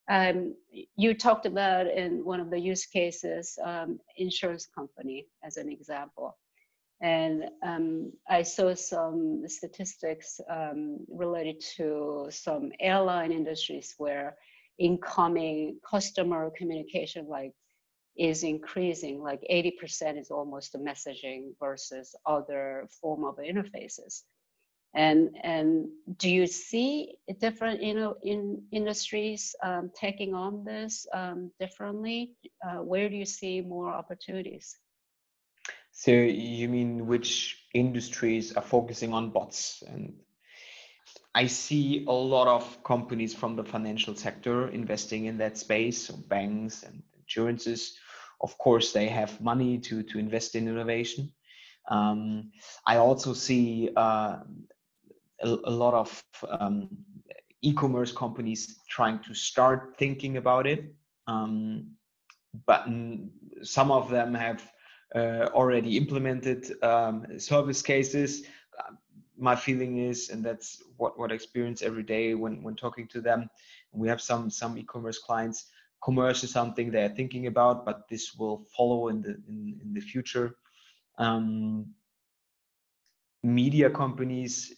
Um, 0.07 0.55
you 0.95 1.15
talked 1.15 1.45
about 1.45 1.87
in 1.87 2.23
one 2.23 2.39
of 2.39 2.51
the 2.51 2.59
use 2.59 2.85
cases, 2.85 3.57
um, 3.63 3.99
insurance 4.17 4.67
company 4.67 5.27
as 5.43 5.57
an 5.57 5.69
example. 5.69 6.37
And 7.01 7.45
um, 7.63 8.13
I 8.29 8.43
saw 8.43 8.73
some 8.75 9.43
statistics 9.47 10.39
um, 10.49 10.99
related 11.09 11.59
to 11.77 12.27
some 12.29 12.71
airline 12.79 13.31
industries 13.31 13.95
where 13.97 14.37
incoming 14.77 15.79
customer 15.89 16.51
communication 16.55 17.27
like 17.27 17.53
is 18.17 18.43
increasing, 18.43 19.21
like 19.21 19.41
80% 19.51 20.19
is 20.19 20.31
almost 20.31 20.71
the 20.71 20.79
messaging 20.79 21.51
versus 21.59 22.15
other 22.25 22.87
form 23.01 23.25
of 23.25 23.37
interfaces 23.37 24.21
and 24.95 25.29
and 25.43 25.87
do 26.17 26.29
you 26.29 26.47
see 26.47 27.15
different 27.39 27.83
you 27.83 27.93
know 27.93 28.15
in 28.23 28.61
industries 28.71 29.55
um, 29.61 29.91
taking 29.93 30.33
on 30.33 30.63
this 30.63 31.05
um, 31.13 31.51
differently 31.59 32.31
uh, 32.65 32.77
where 32.77 33.09
do 33.09 33.15
you 33.15 33.25
see 33.25 33.61
more 33.61 33.89
opportunities 33.89 34.77
so 35.91 36.11
you 36.11 36.67
mean 36.69 37.07
which 37.07 37.65
industries 37.73 38.53
are 38.53 38.63
focusing 38.63 39.13
on 39.13 39.29
bots 39.29 39.83
and 39.87 40.13
I 41.35 41.47
see 41.47 42.05
a 42.07 42.13
lot 42.13 42.47
of 42.47 42.81
companies 42.85 43.33
from 43.33 43.57
the 43.57 43.63
financial 43.65 44.15
sector 44.15 44.69
investing 44.69 45.25
in 45.25 45.37
that 45.39 45.57
space, 45.57 46.07
so 46.07 46.15
banks 46.15 46.83
and 46.83 47.03
insurances. 47.19 47.97
Of 48.39 48.57
course, 48.57 48.93
they 48.93 49.09
have 49.09 49.41
money 49.41 49.77
to 49.79 50.01
to 50.03 50.17
invest 50.17 50.55
in 50.55 50.69
innovation. 50.69 51.33
Um, 51.89 52.51
I 52.87 52.97
also 52.97 53.33
see 53.33 53.89
uh, 53.97 54.37
a, 55.45 55.57
a 55.65 55.73
lot 55.83 55.93
of 55.93 56.23
um, 56.59 56.89
e-commerce 57.61 58.11
companies 58.11 58.79
trying 58.89 59.19
to 59.19 59.33
start 59.33 59.95
thinking 59.97 60.37
about 60.37 60.67
it 60.67 60.93
um, 61.27 61.87
but 62.65 62.87
some 63.61 63.91
of 63.91 64.09
them 64.09 64.33
have 64.33 64.71
uh, 65.15 65.49
already 65.53 65.97
implemented 65.97 66.71
um, 66.83 67.25
service 67.39 67.81
cases. 67.81 68.43
My 69.37 69.55
feeling 69.55 69.97
is 69.97 70.29
and 70.29 70.43
that's 70.43 70.81
what 70.95 71.19
what 71.19 71.31
I 71.31 71.35
experience 71.35 71.81
every 71.81 72.03
day 72.03 72.35
when 72.35 72.63
when 72.63 72.75
talking 72.75 73.07
to 73.09 73.19
them 73.19 73.49
we 73.91 74.07
have 74.07 74.21
some 74.21 74.49
some 74.49 74.77
e-commerce 74.77 75.19
clients. 75.19 75.65
Commerce 76.01 76.43
is 76.43 76.51
something 76.51 76.89
they're 76.89 77.09
thinking 77.09 77.47
about 77.47 77.85
but 77.85 78.07
this 78.09 78.35
will 78.35 78.65
follow 78.77 79.09
in 79.09 79.21
the 79.21 79.35
in, 79.49 79.79
in 79.83 79.93
the 79.93 79.99
future. 79.99 80.55
Um, 81.17 81.87
media 83.45 83.89
companies 83.89 84.73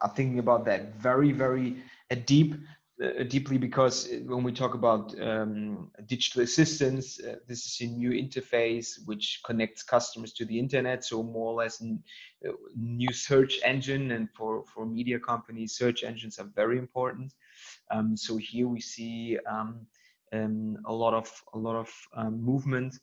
are 0.00 0.12
thinking 0.16 0.38
about 0.38 0.64
that 0.64 0.94
very, 0.94 1.32
very 1.32 1.76
uh, 2.10 2.16
deep, 2.26 2.54
uh, 3.02 3.22
deeply 3.24 3.58
because 3.58 4.08
when 4.26 4.42
we 4.42 4.52
talk 4.52 4.74
about 4.74 5.14
um, 5.20 5.90
digital 6.06 6.42
assistants, 6.42 7.20
uh, 7.20 7.36
this 7.46 7.66
is 7.66 7.80
a 7.80 7.92
new 7.92 8.10
interface 8.10 8.98
which 9.04 9.40
connects 9.44 9.82
customers 9.82 10.32
to 10.32 10.44
the 10.44 10.58
internet. 10.58 11.04
So 11.04 11.22
more 11.22 11.52
or 11.52 11.54
less 11.54 11.82
a 11.82 12.48
uh, 12.48 12.52
new 12.76 13.12
search 13.12 13.60
engine, 13.62 14.10
and 14.12 14.28
for 14.30 14.64
for 14.66 14.86
media 14.86 15.18
companies, 15.18 15.76
search 15.76 16.02
engines 16.02 16.38
are 16.38 16.48
very 16.54 16.78
important. 16.78 17.34
Um, 17.90 18.16
so 18.16 18.36
here 18.36 18.68
we 18.68 18.80
see 18.80 19.38
um, 19.50 19.86
um 20.32 20.78
a 20.86 20.92
lot 20.92 21.14
of 21.14 21.28
a 21.54 21.58
lot 21.58 21.76
of 21.76 21.90
um, 22.14 22.42
movement 22.42 22.94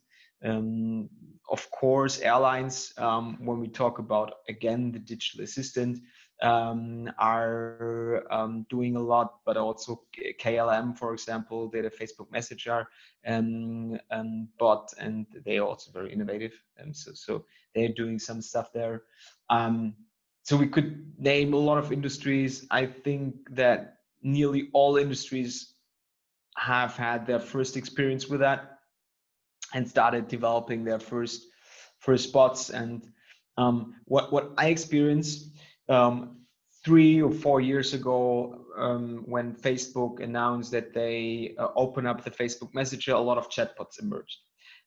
um, 0.44 1.10
of 1.50 1.70
course, 1.72 2.20
airlines, 2.20 2.94
um, 2.98 3.38
when 3.44 3.60
we 3.60 3.68
talk 3.68 4.00
about 4.00 4.34
again 4.50 4.92
the 4.92 5.00
digital 5.00 5.44
assistant, 5.44 6.00
um, 6.42 7.12
are 7.18 8.24
um, 8.30 8.66
doing 8.70 8.96
a 8.96 9.02
lot, 9.02 9.40
but 9.46 9.58
also 9.58 10.04
KLM, 10.40 10.98
for 10.98 11.14
example, 11.14 11.68
did 11.68 11.86
a 11.86 11.90
Facebook 11.90 12.32
Messenger 12.32 12.88
um, 13.26 13.98
um, 14.12 14.48
bot, 14.60 14.94
and 15.00 15.26
they 15.46 15.58
are 15.58 15.66
also 15.66 15.92
very 15.92 16.14
innovative. 16.14 16.54
And 16.78 16.96
so, 16.96 17.12
so 17.14 17.46
they're 17.74 17.94
doing 17.94 18.20
some 18.20 18.42
stuff 18.42 18.72
there. 18.72 19.04
so 19.50 20.56
we 20.56 20.68
could 20.68 21.12
name 21.18 21.54
a 21.54 21.58
lot 21.58 21.78
of 21.78 21.92
industries. 21.92 22.68
I 22.70 22.86
think 22.86 23.36
that 23.52 23.98
nearly 24.22 24.70
all 24.74 24.98
industries 24.98 25.74
have 26.58 26.96
had 26.96 27.26
their 27.26 27.40
first 27.40 27.78
experience 27.78 28.28
with 28.28 28.40
that 28.42 28.77
and 29.74 29.88
started 29.88 30.28
developing 30.28 30.84
their 30.84 31.00
first 31.00 31.48
first 32.00 32.30
spots. 32.30 32.70
And 32.70 33.08
um, 33.58 33.96
what 34.06 34.32
what 34.32 34.54
I 34.58 34.68
experienced 34.68 35.58
um, 35.90 36.38
three 36.86 37.22
or 37.22 37.32
four 37.32 37.60
years 37.60 37.94
ago 37.94 38.66
um, 38.78 39.24
when 39.26 39.54
Facebook 39.54 40.22
announced 40.22 40.72
that 40.72 40.94
they 40.94 41.56
uh, 41.58 41.68
open 41.76 42.06
up 42.06 42.24
the 42.24 42.32
Facebook 42.32 42.74
Messenger, 42.74 43.14
a 43.14 43.20
lot 43.20 43.38
of 43.38 43.50
chatbots 43.50 44.02
emerged. 44.02 44.38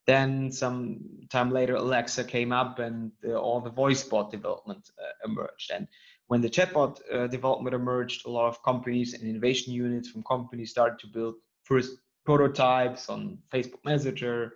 Then 0.07 0.51
some 0.51 1.01
time 1.31 1.51
later, 1.51 1.75
Alexa 1.75 2.25
came 2.25 2.53
up 2.53 2.79
and 2.79 3.13
uh, 3.27 3.35
all 3.35 3.61
the 3.61 3.71
voice 3.71 4.03
bot 4.03 4.31
development 4.31 4.89
uh, 4.99 5.29
emerged. 5.29 5.71
And 5.75 5.87
when 6.29 6.41
the 6.41 6.49
chatbot 6.49 7.01
uh, 7.13 7.27
development 7.27 7.75
emerged, 7.75 8.27
a 8.27 8.31
lot 8.31 8.49
of 8.49 8.63
companies 8.63 9.15
and 9.15 9.29
innovation 9.29 9.73
units 9.73 10.09
from 10.09 10.23
companies 10.23 10.71
started 10.71 10.99
to 11.01 11.07
build 11.07 11.35
first 11.65 11.97
prototypes 12.25 13.09
on 13.09 13.39
Facebook 13.53 13.85
Messenger, 13.85 14.53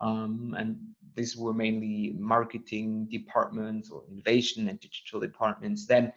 um, 0.00 0.54
and 0.58 0.76
these 1.14 1.36
were 1.36 1.54
mainly 1.54 2.14
marketing 2.18 3.08
departments 3.10 3.90
or 3.90 4.02
innovation 4.10 4.68
and 4.68 4.78
digital 4.80 5.20
departments. 5.20 5.86
Then 5.86 6.12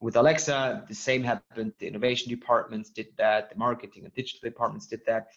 with 0.00 0.16
Alexa, 0.16 0.84
the 0.88 0.94
same 0.94 1.22
happened. 1.22 1.72
The 1.78 1.86
innovation 1.86 2.30
departments 2.30 2.90
did 2.90 3.08
that, 3.18 3.50
the 3.50 3.56
marketing 3.56 4.04
and 4.04 4.14
digital 4.14 4.48
departments 4.48 4.86
did 4.86 5.00
that. 5.06 5.28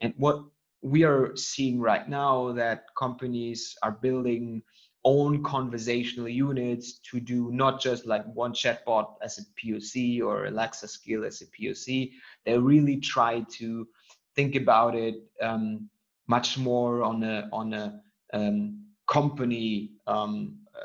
And 0.00 0.14
what 0.16 0.44
we 0.82 1.04
are 1.04 1.36
seeing 1.36 1.80
right 1.80 2.08
now 2.08 2.52
that 2.52 2.84
companies 2.96 3.76
are 3.82 3.92
building 3.92 4.62
own 5.04 5.42
conversational 5.42 6.28
units 6.28 6.98
to 6.98 7.20
do 7.20 7.50
not 7.52 7.80
just 7.80 8.06
like 8.06 8.24
one 8.34 8.52
chatbot 8.52 9.14
as 9.22 9.38
a 9.38 9.42
POC 9.58 10.22
or 10.22 10.46
Alexa 10.46 10.88
skill 10.88 11.24
as 11.24 11.40
a 11.42 11.46
POC. 11.46 12.12
They 12.44 12.58
really 12.58 12.98
try 12.98 13.44
to 13.52 13.88
think 14.36 14.56
about 14.56 14.94
it 14.94 15.14
um, 15.40 15.88
much 16.30 16.56
more 16.58 17.02
on 17.02 17.22
a 17.24 17.48
on 17.52 17.74
a 17.74 17.86
um, 18.32 18.86
company 19.16 19.90
um, 20.06 20.34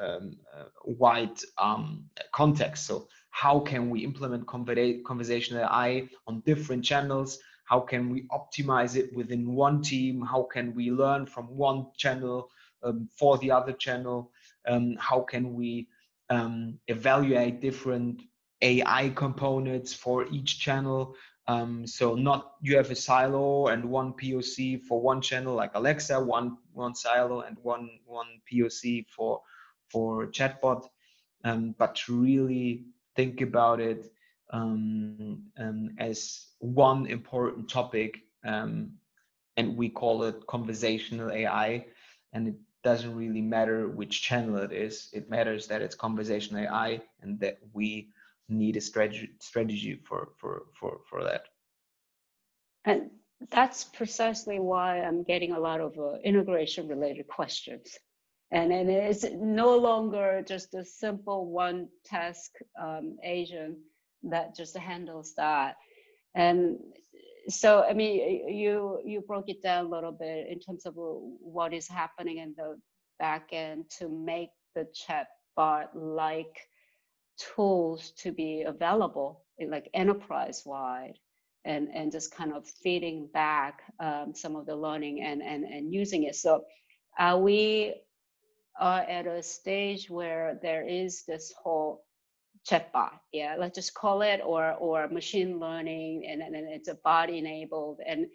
um, 0.01 0.37
uh, 0.55 0.69
wide 0.83 1.37
um, 1.57 2.09
context. 2.33 2.87
So 2.87 3.07
how 3.29 3.59
can 3.59 3.89
we 3.91 3.99
implement 4.03 4.47
conversational 4.47 5.63
AI 5.63 6.09
on 6.27 6.41
different 6.45 6.83
channels? 6.83 7.37
How 7.65 7.79
can 7.79 8.09
we 8.09 8.27
optimize 8.39 8.95
it 8.95 9.15
within 9.15 9.53
one 9.53 9.81
team? 9.81 10.21
How 10.21 10.43
can 10.43 10.73
we 10.75 10.91
learn 10.91 11.25
from 11.27 11.45
one 11.67 11.87
channel 11.95 12.49
um, 12.83 13.07
for 13.19 13.37
the 13.37 13.51
other 13.51 13.73
channel? 13.73 14.31
Um, 14.67 14.95
how 14.99 15.19
can 15.21 15.53
we 15.53 15.87
evaluate 16.87 17.61
different 17.61 18.21
AI 18.61 19.11
components 19.15 19.93
for 19.93 20.25
each 20.37 20.59
channel? 20.59 21.15
Um, 21.47 21.85
so 21.85 22.15
not 22.15 22.53
you 22.61 22.75
have 22.77 22.89
a 22.89 22.95
silo 22.95 23.67
and 23.67 23.85
one 23.85 24.13
POC 24.13 24.81
for 24.81 24.99
one 25.01 25.21
channel 25.21 25.53
like 25.53 25.75
Alexa, 25.75 26.19
one 26.19 26.57
one 26.73 26.95
silo 26.95 27.41
and 27.41 27.57
one 27.61 27.89
one 28.05 28.41
POC 28.51 29.05
for 29.09 29.41
for 29.91 30.25
chatbot, 30.27 30.87
um, 31.43 31.75
but 31.77 32.07
really 32.07 32.85
think 33.15 33.41
about 33.41 33.79
it 33.79 34.11
um, 34.51 35.43
um 35.59 35.91
as 35.99 36.47
one 36.59 37.05
important 37.05 37.69
topic, 37.69 38.21
um, 38.43 38.93
and 39.57 39.77
we 39.77 39.89
call 39.89 40.23
it 40.23 40.47
conversational 40.47 41.31
AI, 41.31 41.85
and 42.33 42.47
it 42.47 42.55
doesn't 42.83 43.15
really 43.15 43.41
matter 43.41 43.87
which 43.89 44.21
channel 44.23 44.57
it 44.57 44.71
is. 44.71 45.09
It 45.13 45.29
matters 45.29 45.67
that 45.67 45.81
it's 45.83 45.95
conversational 45.95 46.63
AI 46.63 47.01
and 47.21 47.39
that 47.39 47.59
we 47.73 48.09
need 48.49 48.77
a 48.77 48.81
strategy 48.81 49.29
strategy 49.39 49.99
for 50.07 50.29
for 50.39 50.63
for 50.79 50.99
for 51.09 51.23
that. 51.23 51.45
And 52.85 53.09
that's 53.51 53.83
precisely 53.83 54.59
why 54.59 55.01
I'm 55.01 55.23
getting 55.23 55.51
a 55.51 55.59
lot 55.59 55.81
of 55.81 55.97
uh, 55.97 56.19
integration 56.23 56.87
related 56.87 57.27
questions. 57.27 57.97
And, 58.51 58.71
and 58.71 58.89
it's 58.89 59.25
no 59.33 59.75
longer 59.75 60.43
just 60.47 60.73
a 60.75 60.85
simple 60.85 61.47
one 61.47 61.89
task 62.05 62.51
um, 62.79 63.17
agent 63.23 63.77
that 64.23 64.55
just 64.55 64.77
handles 64.77 65.33
that. 65.35 65.75
And 66.35 66.77
so, 67.49 67.83
I 67.83 67.93
mean, 67.93 68.47
you 68.47 69.01
you 69.03 69.21
broke 69.21 69.49
it 69.49 69.61
down 69.61 69.85
a 69.85 69.89
little 69.89 70.11
bit 70.11 70.47
in 70.47 70.59
terms 70.59 70.85
of 70.85 70.93
what 70.95 71.73
is 71.73 71.87
happening 71.87 72.37
in 72.37 72.53
the 72.57 72.79
back 73.19 73.49
end 73.51 73.85
to 73.99 74.09
make 74.09 74.49
the 74.75 74.87
chatbot 74.93 75.87
like 75.93 76.59
tools 77.37 78.11
to 78.17 78.31
be 78.31 78.63
available, 78.63 79.43
like 79.67 79.89
enterprise 79.93 80.63
wide 80.65 81.17
and, 81.65 81.89
and 81.93 82.11
just 82.11 82.33
kind 82.33 82.53
of 82.53 82.67
feeding 82.67 83.27
back 83.33 83.81
um, 83.99 84.33
some 84.35 84.55
of 84.55 84.65
the 84.65 84.75
learning 84.75 85.23
and, 85.23 85.41
and, 85.41 85.63
and 85.63 85.91
using 85.93 86.23
it. 86.23 86.35
So 86.35 86.63
are 87.17 87.39
we 87.39 87.95
are 88.79 89.01
at 89.01 89.25
a 89.25 89.41
stage 89.41 90.09
where 90.09 90.59
there 90.61 90.87
is 90.87 91.23
this 91.25 91.53
whole 91.61 92.03
chatbot, 92.69 93.11
yeah, 93.31 93.55
let's 93.57 93.75
just 93.75 93.93
call 93.93 94.21
it, 94.21 94.41
or 94.43 94.73
or 94.73 95.07
machine 95.07 95.59
learning, 95.59 96.25
and, 96.27 96.41
and, 96.41 96.55
it's 96.55 96.87
a 96.87 96.95
bot 97.03 97.29
enabled, 97.29 97.99
and 98.05 98.25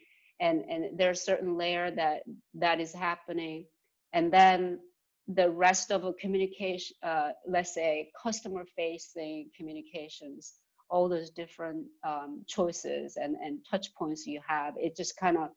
and 0.40 0.64
and 0.68 0.98
there's 0.98 1.22
certain 1.22 1.56
layer 1.58 1.90
that 1.90 2.22
that 2.54 2.80
is 2.80 2.92
happening, 2.92 3.66
and 4.12 4.32
then 4.32 4.78
the 5.34 5.50
rest 5.50 5.92
of 5.92 6.04
a 6.04 6.12
communication, 6.14 6.96
uh, 7.02 7.30
let's 7.46 7.74
say 7.74 8.10
customer 8.20 8.64
facing 8.76 9.50
communications, 9.56 10.54
all 10.88 11.08
those 11.08 11.30
different 11.30 11.86
um, 12.04 12.42
choices 12.48 13.16
and, 13.16 13.36
and 13.36 13.58
touch 13.70 13.94
points 13.94 14.26
you 14.26 14.40
have, 14.46 14.74
it 14.76 14.96
just 14.96 15.16
kind 15.16 15.36
of 15.36 15.50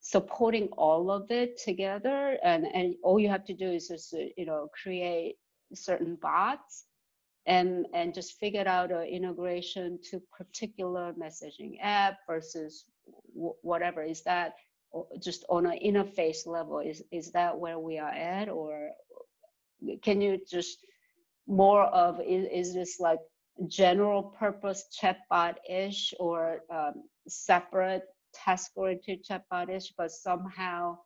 supporting 0.00 0.68
all 0.76 1.10
of 1.10 1.30
it 1.30 1.58
together. 1.58 2.38
And, 2.44 2.66
and 2.74 2.94
all 3.02 3.18
you 3.18 3.28
have 3.28 3.44
to 3.46 3.54
do 3.54 3.68
is 3.68 3.88
just, 3.88 4.14
uh, 4.14 4.18
you 4.36 4.46
know, 4.46 4.68
create 4.82 5.36
certain 5.74 6.16
bots 6.22 6.84
and, 7.46 7.86
and 7.92 8.14
just 8.14 8.38
figure 8.38 8.68
out 8.68 8.92
an 8.92 9.02
integration 9.02 9.98
to 10.10 10.22
particular 10.36 11.12
messaging 11.20 11.78
app 11.82 12.18
versus 12.28 12.84
whatever. 13.62 14.02
Is 14.02 14.22
that 14.22 14.52
just 15.20 15.44
on 15.48 15.66
an 15.66 15.78
interface 15.84 16.46
level? 16.46 16.78
Is, 16.78 17.02
is 17.10 17.32
that 17.32 17.58
where 17.58 17.78
we 17.78 17.98
are 17.98 18.10
at? 18.10 18.48
Or 18.48 18.90
can 20.02 20.20
you 20.20 20.40
just 20.50 20.78
more 21.46 21.84
of, 21.84 22.20
is, 22.20 22.46
is 22.52 22.74
this 22.74 23.00
like 23.00 23.20
general 23.66 24.22
purpose 24.22 24.84
chatbot-ish 25.00 26.14
or 26.20 26.60
um, 26.70 27.04
separate 27.26 28.04
task-oriented 28.34 29.24
chatbot-ish, 29.24 29.92
but 29.96 30.10
somehow 30.10 30.98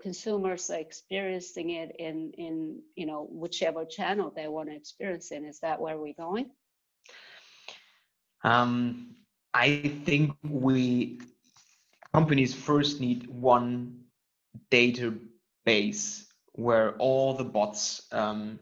consumers 0.00 0.70
are 0.70 0.78
experiencing 0.78 1.70
it 1.70 1.94
in 1.98 2.32
in 2.38 2.80
you 2.96 3.06
know 3.06 3.28
whichever 3.30 3.84
channel 3.84 4.32
they 4.34 4.48
want 4.48 4.68
to 4.68 4.74
experience 4.74 5.30
in. 5.30 5.44
Is 5.44 5.60
that 5.60 5.80
where 5.80 5.98
we're 5.98 6.14
going? 6.14 6.50
Um, 8.42 9.16
I 9.52 9.92
think 10.04 10.32
we 10.42 11.20
companies 12.12 12.54
first 12.54 13.00
need 13.00 13.28
one 13.28 14.00
database 14.70 16.24
where 16.52 16.96
all 16.96 17.34
the 17.34 17.44
bots 17.44 18.02
um, 18.12 18.58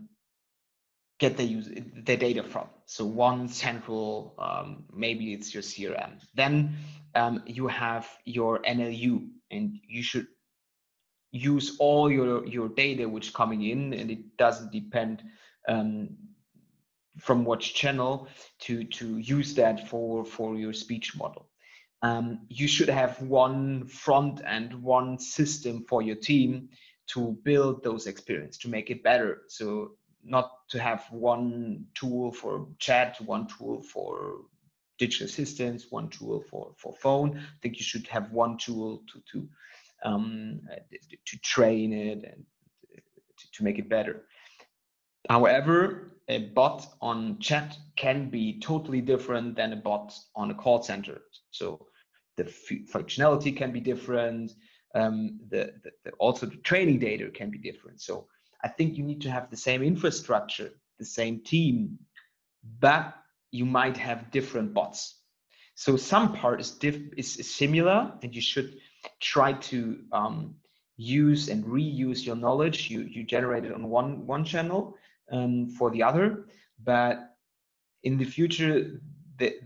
get 1.19 1.37
their 1.37 1.47
use 1.47 1.69
their 2.05 2.17
data 2.17 2.43
from. 2.43 2.69
So 2.87 3.05
one 3.05 3.49
central, 3.49 4.35
um, 4.39 4.85
maybe 4.93 5.33
it's 5.33 5.53
your 5.53 5.63
CRM. 5.63 6.21
Then 6.35 6.77
um, 7.15 7.43
you 7.47 7.67
have 7.67 8.09
your 8.25 8.61
NLU, 8.61 9.29
and 9.51 9.79
you 9.87 10.03
should 10.03 10.27
use 11.33 11.77
all 11.79 12.11
your 12.11 12.47
your 12.47 12.69
data 12.69 13.09
which 13.09 13.35
coming 13.35 13.65
in, 13.65 13.93
and 13.95 14.11
it 14.11 14.37
doesn't 14.37 14.73
depend 14.73 15.23
um, 15.69 16.11
from 17.19 17.45
which 17.45 17.75
channel 17.75 18.29
to 18.61 18.85
to 18.85 19.19
use 19.19 19.55
that 19.55 19.89
for 19.89 20.25
for 20.25 20.57
your 20.57 20.73
speech 20.73 21.17
model. 21.17 21.49
Um, 22.03 22.47
you 22.49 22.69
should 22.69 22.89
have 22.89 23.21
one 23.23 23.87
front 23.87 24.41
and 24.47 24.73
one 24.83 25.19
system 25.19 25.85
for 25.89 26.01
your 26.03 26.17
team 26.17 26.69
to 27.09 27.39
build 27.43 27.83
those 27.83 28.07
experience 28.07 28.59
to 28.59 28.69
make 28.69 28.91
it 28.91 29.03
better. 29.03 29.43
So 29.49 29.93
not 30.25 30.51
to 30.69 30.79
have 30.79 31.05
one 31.11 31.87
tool 31.95 32.31
for 32.33 32.69
chat, 32.79 33.17
one 33.21 33.47
tool 33.49 33.83
for 33.83 34.43
digital 34.99 35.27
assistants, 35.27 35.87
one 35.91 36.09
tool 36.09 36.45
for 36.51 36.73
for 36.77 36.93
phone. 36.93 37.39
I 37.39 37.59
think 37.63 37.77
you 37.77 37.85
should 37.85 38.07
have 38.09 38.31
one 38.31 38.59
tool 38.59 39.03
to 39.13 39.23
to 39.33 39.49
um, 40.05 40.61
to 41.27 41.39
train 41.41 41.93
it 41.93 42.25
and 42.25 42.45
to, 43.39 43.53
to 43.53 43.65
make 43.65 43.79
it 43.79 43.89
better. 43.89 44.25
However, 45.29 46.13
a 46.29 46.39
bot 46.49 46.87
on 47.01 47.39
chat 47.41 47.77
can 47.97 48.31
be 48.31 48.61
totally 48.61 49.01
different 49.01 49.57
than 49.57 49.73
a 49.73 49.77
bot 49.77 50.15
on 50.35 50.51
a 50.51 50.55
call 50.55 50.83
center. 50.83 51.23
So 51.51 51.88
the 52.39 52.45
functionality 52.95 53.55
can 53.55 53.71
be 53.73 53.81
different. 53.81 54.53
Um, 54.95 55.39
the, 55.51 55.75
the, 55.85 55.91
the, 56.05 56.11
also 56.13 56.47
the 56.47 56.57
training 56.57 56.99
data 56.99 57.29
can 57.29 57.51
be 57.51 57.59
different. 57.59 58.01
So 58.01 58.27
I 58.65 58.69
think 58.69 58.97
you 58.97 59.05
need 59.05 59.21
to 59.23 59.31
have 59.31 59.51
the 59.51 59.57
same 59.57 59.83
infrastructure, 59.83 60.71
the 60.99 61.05
same 61.05 61.41
team, 61.41 61.99
but 62.81 63.15
you 63.51 63.67
might 63.67 63.97
have 63.97 64.31
different 64.31 64.73
bots. 64.73 65.17
So 65.75 65.97
some 65.97 66.33
part 66.33 66.61
is, 66.61 66.71
diff- 66.71 67.13
is, 67.17 67.35
similar, 67.55 68.13
and 68.23 68.35
you 68.35 68.41
should 68.41 68.79
try 69.21 69.53
to 69.53 70.01
um, 70.13 70.55
use 70.97 71.49
and 71.49 71.65
reuse 71.65 72.27
your 72.27 72.35
knowledge 72.35 72.91
you 72.91 73.03
you 73.03 73.23
generated 73.23 73.73
on 73.73 73.89
one 73.89 74.27
one 74.27 74.45
channel 74.45 74.97
um, 75.31 75.69
for 75.69 75.91
the 75.93 76.03
other. 76.03 76.47
But 76.83 77.37
in 78.03 78.19
the 78.19 78.25
future, 78.25 79.01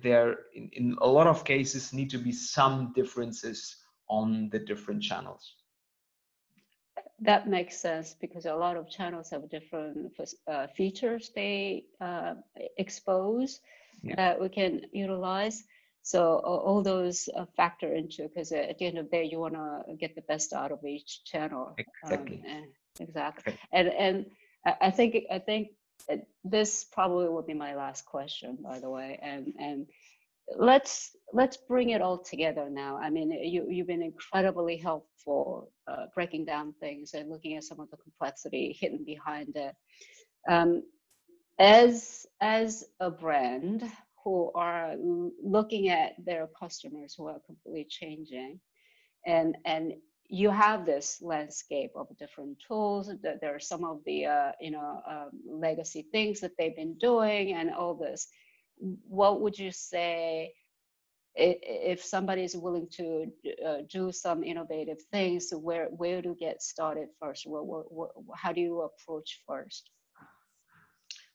there 0.02 0.36
in, 0.54 0.70
in 0.72 0.96
a 1.00 1.06
lot 1.06 1.26
of 1.26 1.44
cases 1.44 1.92
need 1.92 2.10
to 2.10 2.18
be 2.18 2.32
some 2.32 2.92
differences 2.94 3.76
on 4.08 4.48
the 4.50 4.58
different 4.58 5.02
channels 5.02 5.56
that 7.22 7.48
makes 7.48 7.78
sense 7.78 8.16
because 8.20 8.46
a 8.46 8.54
lot 8.54 8.76
of 8.76 8.90
channels 8.90 9.30
have 9.30 9.48
different 9.48 10.12
uh, 10.48 10.66
features 10.76 11.30
they 11.34 11.84
uh, 12.00 12.34
expose 12.78 13.60
yeah. 14.02 14.16
that 14.16 14.40
we 14.40 14.48
can 14.48 14.82
utilize. 14.92 15.64
So 16.02 16.40
all 16.44 16.82
those 16.82 17.28
uh, 17.36 17.46
factor 17.56 17.94
into 17.94 18.24
because 18.24 18.50
at 18.50 18.78
the 18.78 18.86
end 18.86 18.98
of 18.98 19.04
the 19.04 19.16
day, 19.16 19.24
you 19.24 19.38
want 19.38 19.54
to 19.54 19.94
get 20.00 20.16
the 20.16 20.22
best 20.22 20.52
out 20.52 20.72
of 20.72 20.84
each 20.84 21.22
channel. 21.24 21.76
Exactly. 21.78 22.42
Um, 22.50 22.66
exactly. 22.98 23.54
And 23.72 23.88
and 23.88 24.26
I 24.80 24.90
think 24.90 25.16
I 25.30 25.38
think 25.38 25.68
this 26.44 26.84
probably 26.84 27.28
will 27.28 27.42
be 27.42 27.54
my 27.54 27.74
last 27.74 28.04
question, 28.04 28.58
by 28.62 28.78
the 28.78 28.90
way. 28.90 29.18
And 29.22 29.52
and 29.58 29.86
let's 30.56 31.16
let's 31.32 31.56
bring 31.56 31.90
it 31.90 32.02
all 32.02 32.18
together 32.18 32.68
now. 32.70 32.96
I 32.96 33.10
mean, 33.10 33.30
you 33.30 33.66
you've 33.68 33.86
been 33.86 34.02
incredibly 34.02 34.76
helpful 34.76 35.70
uh, 35.86 36.06
breaking 36.14 36.44
down 36.44 36.74
things 36.80 37.14
and 37.14 37.30
looking 37.30 37.56
at 37.56 37.64
some 37.64 37.80
of 37.80 37.90
the 37.90 37.96
complexity 37.96 38.76
hidden 38.78 39.04
behind 39.04 39.56
it. 39.56 39.74
Um, 40.48 40.82
as 41.58 42.26
as 42.40 42.84
a 43.00 43.10
brand 43.10 43.84
who 44.24 44.50
are 44.54 44.94
looking 45.42 45.88
at 45.88 46.12
their 46.24 46.48
customers 46.58 47.14
who 47.16 47.26
are 47.26 47.40
completely 47.46 47.86
changing, 47.88 48.60
and 49.26 49.56
and 49.64 49.92
you 50.32 50.48
have 50.48 50.86
this 50.86 51.20
landscape 51.20 51.90
of 51.94 52.06
different 52.18 52.56
tools. 52.66 53.10
That 53.22 53.42
there 53.42 53.54
are 53.54 53.60
some 53.60 53.84
of 53.84 54.00
the 54.06 54.24
uh, 54.24 54.52
you 54.60 54.70
know 54.70 55.02
um, 55.06 55.30
legacy 55.46 56.06
things 56.10 56.40
that 56.40 56.52
they've 56.58 56.74
been 56.74 56.96
doing, 56.98 57.52
and 57.52 57.70
all 57.70 57.94
this. 57.94 58.28
What 59.06 59.42
would 59.42 59.58
you 59.58 59.70
say 59.70 60.54
if 61.34 62.02
somebody 62.02 62.44
is 62.44 62.56
willing 62.56 62.88
to 62.92 63.26
uh, 63.66 63.76
do 63.90 64.10
some 64.10 64.42
innovative 64.42 65.02
things 65.12 65.50
where 65.50 65.88
where 66.00 66.22
to 66.22 66.34
get 66.34 66.62
started 66.62 67.08
first? 67.20 67.46
What, 67.46 67.66
what, 67.66 67.92
what, 67.92 68.10
how 68.34 68.52
do 68.52 68.62
you 68.62 68.80
approach 68.80 69.42
first? 69.46 69.90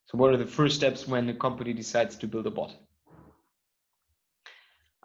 So 0.08 0.18
what 0.18 0.34
are 0.34 0.38
the 0.38 0.48
first 0.48 0.76
steps 0.76 1.08
when 1.08 1.30
a 1.30 1.36
company 1.36 1.72
decides 1.74 2.16
to 2.16 2.28
build 2.28 2.48
a 2.48 2.52
bot? 2.52 2.74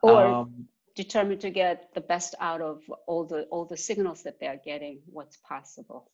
Or 0.02 0.26
um, 0.26 0.68
determine 0.94 1.38
to 1.38 1.50
get 1.50 1.92
the 1.94 2.00
best 2.00 2.34
out 2.40 2.60
of 2.60 2.82
all 3.06 3.24
the 3.24 3.42
all 3.44 3.64
the 3.64 3.76
signals 3.76 4.22
that 4.22 4.38
they 4.40 4.46
are 4.46 4.60
getting 4.64 5.00
what's 5.06 5.36
possible 5.38 6.10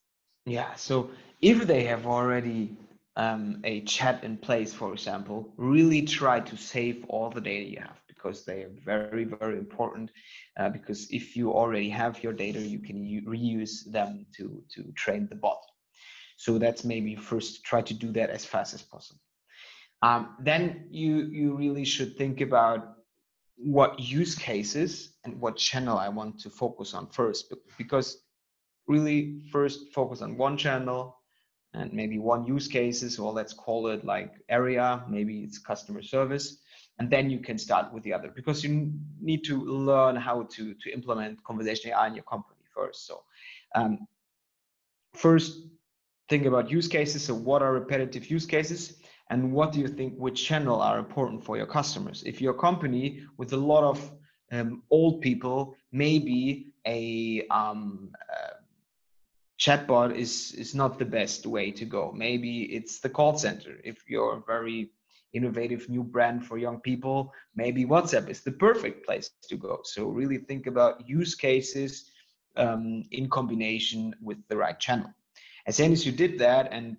yeah 0.46 0.74
so 0.74 1.10
if 1.40 1.66
they 1.66 1.84
have 1.84 2.06
already 2.06 2.76
um, 3.18 3.60
a 3.64 3.80
chat 3.80 4.22
in 4.22 4.36
place, 4.36 4.72
for 4.72 4.92
example, 4.92 5.52
really 5.56 6.02
try 6.02 6.38
to 6.38 6.56
save 6.56 7.04
all 7.08 7.30
the 7.30 7.40
data 7.40 7.68
you 7.68 7.80
have 7.80 8.00
because 8.06 8.44
they 8.44 8.62
are 8.62 8.70
very, 8.84 9.24
very 9.24 9.58
important. 9.58 10.10
Uh, 10.56 10.68
because 10.68 11.10
if 11.10 11.36
you 11.36 11.52
already 11.52 11.90
have 11.90 12.22
your 12.22 12.32
data, 12.32 12.60
you 12.60 12.78
can 12.78 13.24
reuse 13.26 13.90
them 13.90 14.24
to, 14.36 14.62
to 14.72 14.84
train 14.92 15.26
the 15.28 15.34
bot. 15.34 15.60
So 16.36 16.58
that's 16.58 16.84
maybe 16.84 17.16
first 17.16 17.64
try 17.64 17.82
to 17.82 17.94
do 17.94 18.12
that 18.12 18.30
as 18.30 18.44
fast 18.44 18.72
as 18.72 18.82
possible. 18.82 19.20
Um, 20.00 20.36
then 20.38 20.86
you 20.92 21.28
you 21.32 21.56
really 21.56 21.84
should 21.84 22.16
think 22.16 22.40
about 22.40 22.97
what 23.58 23.98
use 23.98 24.34
cases 24.34 25.14
and 25.24 25.40
what 25.40 25.56
channel 25.56 25.98
I 25.98 26.08
want 26.08 26.38
to 26.40 26.50
focus 26.50 26.94
on 26.94 27.08
first, 27.08 27.52
because 27.76 28.22
really 28.86 29.42
first 29.50 29.92
focus 29.92 30.22
on 30.22 30.36
one 30.36 30.56
channel 30.56 31.16
and 31.74 31.92
maybe 31.92 32.18
one 32.18 32.46
use 32.46 32.68
cases, 32.68 33.18
or 33.18 33.32
let's 33.32 33.52
call 33.52 33.88
it 33.88 34.04
like 34.04 34.34
area, 34.48 35.02
maybe 35.08 35.40
it's 35.40 35.58
customer 35.58 36.02
service, 36.02 36.58
and 36.98 37.10
then 37.10 37.28
you 37.30 37.40
can 37.40 37.58
start 37.58 37.92
with 37.92 38.02
the 38.04 38.12
other 38.12 38.32
because 38.34 38.64
you 38.64 38.92
need 39.20 39.44
to 39.44 39.60
learn 39.64 40.16
how 40.16 40.44
to 40.44 40.74
to 40.74 40.92
implement 40.92 41.42
conversational 41.44 41.98
AI 41.98 42.06
in 42.06 42.14
your 42.14 42.24
company 42.24 42.62
first. 42.74 43.06
So 43.06 43.22
um, 43.74 44.06
first 45.14 45.66
think 46.28 46.46
about 46.46 46.70
use 46.70 46.88
cases. 46.88 47.24
So 47.24 47.34
what 47.34 47.62
are 47.62 47.72
repetitive 47.72 48.30
use 48.30 48.46
cases? 48.46 48.94
And 49.30 49.52
what 49.52 49.72
do 49.72 49.80
you 49.80 49.88
think 49.88 50.14
which 50.16 50.44
channel 50.44 50.80
are 50.80 50.98
important 50.98 51.44
for 51.44 51.56
your 51.56 51.66
customers? 51.66 52.22
If 52.24 52.40
your 52.40 52.54
company 52.54 53.22
with 53.36 53.52
a 53.52 53.56
lot 53.56 53.84
of 53.84 54.12
um, 54.50 54.82
old 54.90 55.20
people 55.20 55.76
maybe 55.92 56.72
a 56.86 57.46
um, 57.50 58.10
uh, 58.32 58.54
chatbot 59.58 60.16
is 60.16 60.52
is 60.52 60.74
not 60.74 60.98
the 60.98 61.04
best 61.04 61.46
way 61.46 61.70
to 61.70 61.84
go. 61.84 62.12
Maybe 62.12 62.62
it's 62.62 63.00
the 63.00 63.10
call 63.10 63.36
center. 63.36 63.76
If 63.84 64.08
you're 64.08 64.36
a 64.36 64.42
very 64.46 64.90
innovative 65.34 65.90
new 65.90 66.02
brand 66.02 66.46
for 66.46 66.56
young 66.56 66.80
people 66.80 67.34
maybe 67.54 67.84
whatsapp 67.84 68.30
is 68.30 68.40
the 68.40 68.52
perfect 68.52 69.04
place 69.04 69.30
to 69.46 69.56
go. 69.56 69.80
So 69.84 70.06
really 70.06 70.38
think 70.38 70.66
about 70.66 71.06
use 71.06 71.34
cases 71.34 72.10
um, 72.56 73.04
in 73.10 73.28
combination 73.28 74.14
with 74.22 74.38
the 74.48 74.56
right 74.56 74.78
channel. 74.80 75.12
As 75.66 75.76
soon 75.76 75.92
as 75.92 76.06
you 76.06 76.12
did 76.12 76.38
that 76.38 76.72
and 76.72 76.96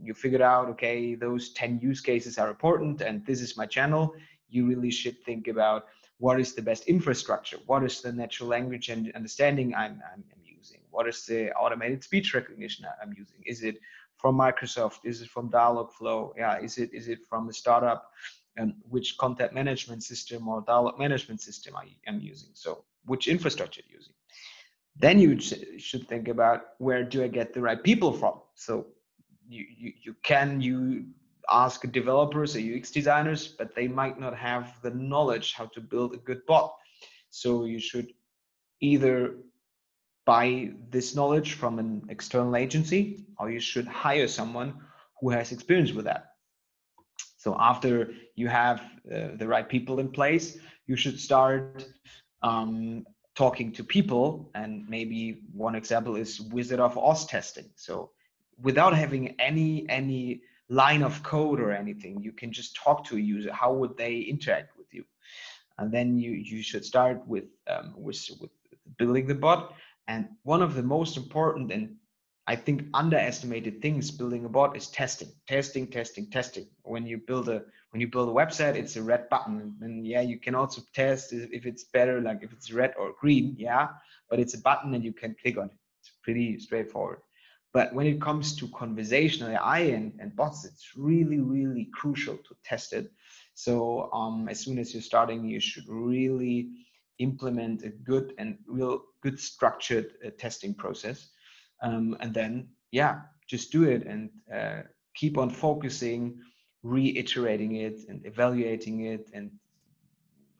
you 0.00 0.14
figured 0.14 0.42
out 0.42 0.68
okay 0.68 1.14
those 1.14 1.50
10 1.50 1.80
use 1.82 2.00
cases 2.00 2.38
are 2.38 2.50
important 2.50 3.00
and 3.00 3.24
this 3.26 3.40
is 3.40 3.56
my 3.56 3.66
channel 3.66 4.14
you 4.48 4.66
really 4.66 4.90
should 4.90 5.18
think 5.24 5.48
about 5.48 5.86
what 6.18 6.40
is 6.40 6.54
the 6.54 6.62
best 6.62 6.86
infrastructure 6.86 7.58
what 7.66 7.82
is 7.84 8.00
the 8.00 8.12
natural 8.12 8.48
language 8.48 8.88
and 8.88 9.12
understanding 9.14 9.74
i'm, 9.74 10.00
I'm, 10.12 10.24
using 10.44 10.80
what 10.90 11.08
is 11.08 11.26
the 11.26 11.50
automated 11.54 12.04
speech 12.04 12.34
recognition 12.34 12.86
i'm 13.02 13.12
using 13.16 13.42
is 13.44 13.62
it 13.62 13.78
from 14.16 14.36
microsoft 14.36 15.00
is 15.04 15.20
it 15.22 15.28
from 15.28 15.50
dialogflow 15.50 16.32
yeah 16.36 16.58
is 16.60 16.78
it 16.78 16.90
is 16.92 17.08
it 17.08 17.18
from 17.28 17.48
a 17.48 17.52
startup 17.52 18.12
and 18.56 18.74
which 18.88 19.16
content 19.18 19.52
management 19.52 20.02
system 20.02 20.48
or 20.48 20.62
dialog 20.62 20.98
management 20.98 21.40
system 21.40 21.74
I 21.76 21.88
am 22.06 22.20
using 22.20 22.50
so 22.54 22.84
which 23.06 23.28
infrastructure 23.28 23.82
you're 23.88 23.98
using. 23.98 24.14
Then 24.96 25.18
you 25.18 25.40
should 25.78 26.06
think 26.06 26.28
about 26.28 26.60
where 26.78 27.02
do 27.02 27.24
i 27.24 27.28
get 27.28 27.54
the 27.54 27.60
right 27.60 27.82
people 27.82 28.12
from 28.12 28.40
so 28.54 28.86
you, 29.48 29.92
you, 30.02 30.14
can 30.22 30.60
you 30.60 31.06
ask 31.50 31.90
developers 31.90 32.56
or 32.56 32.60
UX 32.60 32.90
designers, 32.90 33.48
but 33.48 33.74
they 33.74 33.88
might 33.88 34.18
not 34.18 34.36
have 34.36 34.74
the 34.82 34.90
knowledge 34.90 35.54
how 35.54 35.66
to 35.66 35.80
build 35.80 36.14
a 36.14 36.18
good 36.18 36.44
bot. 36.46 36.74
So 37.30 37.64
you 37.64 37.78
should 37.78 38.12
either 38.80 39.36
buy 40.24 40.72
this 40.90 41.14
knowledge 41.14 41.54
from 41.54 41.78
an 41.78 42.02
external 42.08 42.56
agency 42.56 43.24
or 43.38 43.50
you 43.50 43.60
should 43.60 43.86
hire 43.86 44.28
someone 44.28 44.74
who 45.20 45.30
has 45.30 45.52
experience 45.52 45.92
with 45.92 46.04
that. 46.04 46.26
So 47.38 47.56
after 47.58 48.12
you 48.36 48.48
have 48.48 48.80
uh, 49.12 49.36
the 49.36 49.48
right 49.48 49.68
people 49.68 49.98
in 49.98 50.10
place, 50.10 50.58
you 50.86 50.94
should 50.94 51.18
start 51.18 51.84
um, 52.42 53.04
talking 53.34 53.72
to 53.72 53.82
people. 53.82 54.50
And 54.54 54.88
maybe 54.88 55.42
one 55.52 55.74
example 55.74 56.16
is 56.16 56.40
Wizard 56.40 56.78
of 56.78 56.96
Oz 56.96 57.26
testing. 57.26 57.70
So 57.74 58.10
without 58.60 58.94
having 58.94 59.40
any 59.40 59.88
any 59.88 60.42
line 60.68 61.02
of 61.02 61.22
code 61.22 61.60
or 61.60 61.72
anything 61.72 62.22
you 62.22 62.32
can 62.32 62.52
just 62.52 62.74
talk 62.76 63.04
to 63.04 63.16
a 63.16 63.20
user 63.20 63.52
how 63.52 63.72
would 63.72 63.96
they 63.96 64.18
interact 64.18 64.76
with 64.76 64.86
you 64.92 65.04
and 65.78 65.92
then 65.92 66.18
you 66.18 66.30
you 66.30 66.62
should 66.62 66.84
start 66.84 67.26
with 67.26 67.44
um, 67.68 67.94
with 67.96 68.18
with 68.40 68.50
building 68.98 69.26
the 69.26 69.34
bot 69.34 69.74
and 70.08 70.28
one 70.42 70.62
of 70.62 70.74
the 70.74 70.82
most 70.82 71.16
important 71.16 71.70
and 71.72 71.96
I 72.46 72.56
think 72.56 72.86
underestimated 72.92 73.80
things 73.80 74.10
building 74.10 74.44
a 74.44 74.48
bot 74.48 74.76
is 74.76 74.88
testing, 74.88 75.28
testing, 75.46 75.86
testing, 75.86 76.28
testing. 76.28 76.66
When 76.82 77.06
you 77.06 77.18
build 77.18 77.48
a 77.48 77.62
when 77.90 78.00
you 78.00 78.08
build 78.08 78.28
a 78.30 78.32
website, 78.32 78.74
it's 78.74 78.96
a 78.96 79.02
red 79.02 79.28
button, 79.28 79.76
and 79.80 80.06
yeah, 80.06 80.22
you 80.22 80.40
can 80.40 80.54
also 80.54 80.82
test 80.92 81.32
if 81.32 81.66
it's 81.66 81.84
better, 81.84 82.20
like 82.20 82.42
if 82.42 82.52
it's 82.52 82.72
red 82.72 82.94
or 82.98 83.14
green, 83.20 83.54
yeah. 83.58 83.88
But 84.28 84.40
it's 84.40 84.54
a 84.54 84.60
button, 84.60 84.94
and 84.94 85.04
you 85.04 85.12
can 85.12 85.36
click 85.40 85.56
on 85.56 85.66
it. 85.66 85.76
It's 86.00 86.12
pretty 86.22 86.58
straightforward. 86.58 87.18
But 87.72 87.94
when 87.94 88.06
it 88.06 88.20
comes 88.20 88.54
to 88.56 88.68
conversational 88.68 89.50
AI 89.50 89.80
and, 89.80 90.12
and 90.20 90.36
bots, 90.36 90.64
it's 90.64 90.90
really, 90.96 91.40
really 91.40 91.88
crucial 91.94 92.36
to 92.36 92.54
test 92.64 92.92
it. 92.92 93.10
So 93.54 94.10
um, 94.12 94.48
as 94.48 94.60
soon 94.60 94.78
as 94.78 94.92
you're 94.92 95.02
starting, 95.02 95.44
you 95.48 95.60
should 95.60 95.88
really 95.88 96.70
implement 97.18 97.82
a 97.84 97.90
good 97.90 98.34
and 98.38 98.58
real 98.66 99.02
good 99.22 99.38
structured 99.38 100.14
uh, 100.26 100.30
testing 100.38 100.74
process. 100.74 101.30
Um, 101.82 102.16
and 102.20 102.34
then, 102.34 102.68
yeah, 102.90 103.20
just 103.48 103.72
do 103.72 103.84
it 103.84 104.06
and 104.06 104.30
uh, 104.54 104.82
keep 105.14 105.38
on 105.38 105.50
focusing, 105.50 106.38
reiterating 106.82 107.76
it 107.76 108.00
and 108.08 108.24
evaluating 108.26 109.06
it 109.06 109.30
and 109.32 109.50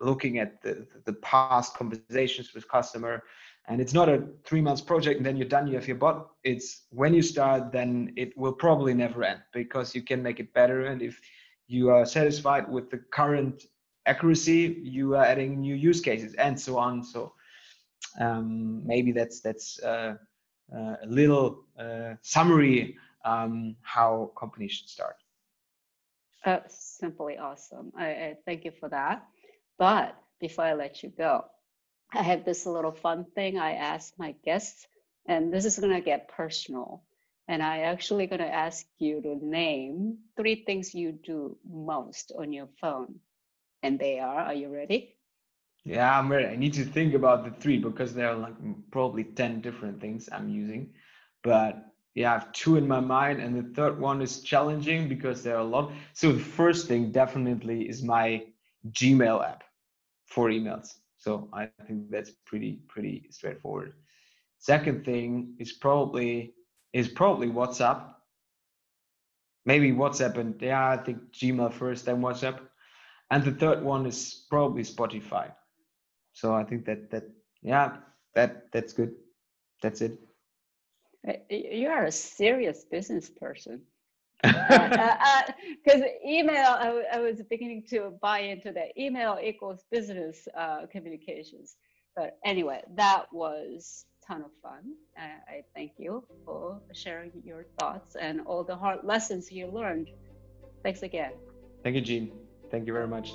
looking 0.02 0.38
at 0.38 0.60
the, 0.62 0.86
the 1.04 1.12
past 1.14 1.74
conversations 1.74 2.52
with 2.54 2.68
customer 2.68 3.22
and 3.68 3.80
it's 3.80 3.94
not 3.94 4.08
a 4.08 4.24
three 4.44 4.60
months 4.60 4.80
project 4.80 5.18
and 5.18 5.26
then 5.26 5.36
you're 5.36 5.48
done 5.48 5.66
you 5.66 5.74
have 5.74 5.86
your 5.86 5.96
bot. 5.96 6.30
It's 6.42 6.82
when 6.90 7.14
you 7.14 7.22
start 7.22 7.72
then 7.72 8.12
it 8.16 8.36
will 8.36 8.52
probably 8.52 8.94
never 8.94 9.22
end 9.22 9.40
because 9.52 9.94
you 9.94 10.02
can 10.02 10.22
make 10.22 10.40
it 10.40 10.52
better. 10.52 10.86
And 10.86 11.00
if 11.00 11.20
you 11.68 11.90
are 11.90 12.04
satisfied 12.04 12.68
with 12.68 12.90
the 12.90 12.98
current 12.98 13.64
accuracy 14.06 14.80
you 14.82 15.14
are 15.14 15.24
adding 15.24 15.60
new 15.60 15.76
use 15.76 16.00
cases 16.00 16.34
and 16.34 16.58
so 16.58 16.76
on. 16.76 17.04
So 17.04 17.32
um, 18.20 18.84
maybe 18.84 19.12
that's 19.12 19.40
that's 19.40 19.80
uh, 19.82 20.14
uh, 20.74 20.96
a 21.02 21.06
little 21.06 21.64
uh, 21.78 22.14
summary 22.22 22.96
um, 23.24 23.76
how 23.82 24.32
companies 24.36 24.72
should 24.72 24.88
start. 24.88 25.16
Simply 26.68 27.38
awesome. 27.38 27.92
I, 27.96 28.06
I 28.06 28.36
thank 28.44 28.64
you 28.64 28.72
for 28.72 28.88
that 28.88 29.24
but 29.82 30.16
before 30.40 30.64
i 30.64 30.74
let 30.74 31.02
you 31.02 31.10
go 31.26 31.34
I 32.14 32.22
have 32.22 32.44
this 32.44 32.66
little 32.66 32.92
fun 32.92 33.24
thing 33.34 33.58
I 33.58 33.72
ask 33.72 34.12
my 34.18 34.34
guests, 34.44 34.86
and 35.26 35.52
this 35.52 35.64
is 35.64 35.78
going 35.78 35.94
to 35.94 36.00
get 36.02 36.28
personal. 36.28 37.02
And 37.48 37.62
I 37.62 37.80
actually 37.80 38.26
going 38.26 38.40
to 38.40 38.54
ask 38.54 38.86
you 38.98 39.20
to 39.22 39.34
name 39.42 40.18
three 40.36 40.64
things 40.66 40.94
you 40.94 41.12
do 41.12 41.56
most 41.68 42.32
on 42.38 42.52
your 42.52 42.68
phone. 42.80 43.16
And 43.82 43.98
they 43.98 44.20
are, 44.20 44.40
are 44.40 44.54
you 44.54 44.68
ready? 44.68 45.16
Yeah, 45.84 46.18
I'm 46.18 46.30
ready. 46.30 46.46
I 46.46 46.56
need 46.56 46.74
to 46.74 46.84
think 46.84 47.14
about 47.14 47.44
the 47.44 47.50
three 47.50 47.78
because 47.78 48.14
there 48.14 48.28
are 48.28 48.36
like 48.36 48.54
probably 48.90 49.24
10 49.24 49.60
different 49.60 50.00
things 50.00 50.28
I'm 50.30 50.48
using. 50.48 50.90
But 51.42 51.82
yeah, 52.14 52.30
I 52.30 52.34
have 52.34 52.52
two 52.52 52.76
in 52.76 52.86
my 52.86 53.00
mind, 53.00 53.40
and 53.40 53.56
the 53.56 53.74
third 53.74 53.98
one 53.98 54.20
is 54.20 54.40
challenging 54.42 55.08
because 55.08 55.42
there 55.42 55.56
are 55.56 55.60
a 55.60 55.64
lot. 55.64 55.92
So 56.12 56.30
the 56.30 56.44
first 56.44 56.88
thing 56.88 57.10
definitely 57.10 57.88
is 57.88 58.02
my 58.02 58.44
Gmail 58.92 59.44
app 59.44 59.64
for 60.32 60.48
emails. 60.48 60.94
So 61.18 61.48
I 61.52 61.68
think 61.86 62.10
that's 62.10 62.30
pretty 62.46 62.80
pretty 62.88 63.28
straightforward. 63.30 63.92
Second 64.58 65.04
thing 65.04 65.54
is 65.58 65.72
probably 65.72 66.54
is 66.92 67.08
probably 67.08 67.48
WhatsApp. 67.48 68.14
Maybe 69.64 69.92
WhatsApp 69.92 70.38
and 70.38 70.60
yeah, 70.60 70.90
I 70.90 70.96
think 70.96 71.18
Gmail 71.32 71.72
first, 71.72 72.06
then 72.06 72.20
WhatsApp. 72.20 72.58
And 73.30 73.44
the 73.44 73.52
third 73.52 73.82
one 73.82 74.06
is 74.06 74.46
probably 74.50 74.82
Spotify. 74.82 75.52
So 76.32 76.54
I 76.54 76.64
think 76.64 76.86
that 76.86 77.10
that 77.10 77.24
yeah, 77.62 77.98
that 78.34 78.72
that's 78.72 78.92
good. 78.92 79.12
That's 79.82 80.00
it. 80.00 80.18
Uh, 81.28 81.34
you 81.50 81.88
are 81.88 82.06
a 82.06 82.12
serious 82.12 82.84
business 82.84 83.30
person 83.30 83.82
because 84.42 86.00
uh, 86.02 86.04
uh, 86.04 86.26
email 86.26 86.66
I, 86.66 87.04
I, 87.12 87.20
was 87.20 87.40
beginning 87.48 87.84
to 87.90 88.12
buy 88.20 88.40
into 88.40 88.72
that. 88.72 88.98
Email 88.98 89.38
equals 89.42 89.84
business 89.90 90.48
uh, 90.56 90.86
communications. 90.90 91.76
But 92.16 92.38
anyway 92.44 92.82
that 92.96 93.26
was 93.32 94.04
ton 94.26 94.42
of 94.42 94.50
fun. 94.62 94.94
I 95.16 95.62
thank 95.74 95.92
you 95.98 96.24
for 96.44 96.80
sharing 96.92 97.32
your 97.44 97.66
thoughts 97.78 98.16
and 98.16 98.40
all 98.42 98.64
the 98.64 98.76
hard 98.76 99.00
lessons 99.04 99.50
you 99.50 99.66
learned. 99.66 100.10
Thanks 100.82 101.02
again. 101.02 101.32
Thank 101.82 101.96
you 101.96 102.02
Jean. 102.02 102.32
Thank 102.70 102.86
you 102.86 102.92
very 102.92 103.08
much. 103.08 103.32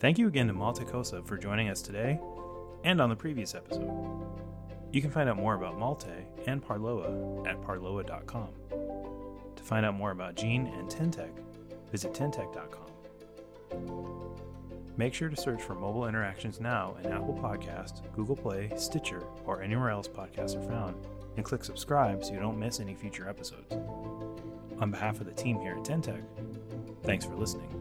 Thank 0.00 0.18
you 0.18 0.28
again 0.28 0.46
to 0.46 0.52
Malte 0.54 0.84
Kosub 0.84 1.26
for 1.26 1.36
joining 1.36 1.68
us 1.68 1.82
today 1.82 2.18
and 2.84 3.00
on 3.00 3.10
the 3.10 3.16
previous 3.16 3.54
episode. 3.54 3.90
You 4.92 5.02
can 5.02 5.10
find 5.10 5.28
out 5.28 5.36
more 5.36 5.54
about 5.54 5.78
Malte 5.78 6.26
and 6.46 6.62
Parloa 6.62 7.46
at 7.46 7.60
parloa.com. 7.62 8.48
To 9.56 9.62
find 9.62 9.84
out 9.84 9.94
more 9.94 10.10
about 10.10 10.36
Gene 10.36 10.66
and 10.66 10.88
tyntec, 10.88 11.30
visit 11.90 12.12
tyntec.com. 12.14 12.86
Make 14.96 15.14
sure 15.14 15.28
to 15.28 15.36
search 15.36 15.62
for 15.62 15.74
Mobile 15.74 16.06
Interactions 16.08 16.60
Now 16.60 16.96
in 17.02 17.10
Apple 17.10 17.38
Podcast, 17.42 18.02
Google 18.14 18.36
Play, 18.36 18.70
Stitcher, 18.76 19.22
or 19.46 19.62
anywhere 19.62 19.90
else 19.90 20.08
podcasts 20.08 20.56
are 20.56 20.68
found, 20.68 20.94
and 21.36 21.44
click 21.44 21.64
subscribe 21.64 22.22
so 22.24 22.34
you 22.34 22.40
don't 22.40 22.58
miss 22.58 22.80
any 22.80 22.94
future 22.94 23.28
episodes. 23.28 23.72
On 24.78 24.90
behalf 24.90 25.20
of 25.20 25.26
the 25.26 25.32
team 25.32 25.58
here 25.60 25.72
at 25.72 25.84
tyntec, 25.84 26.22
thanks 27.02 27.24
for 27.24 27.34
listening. 27.34 27.79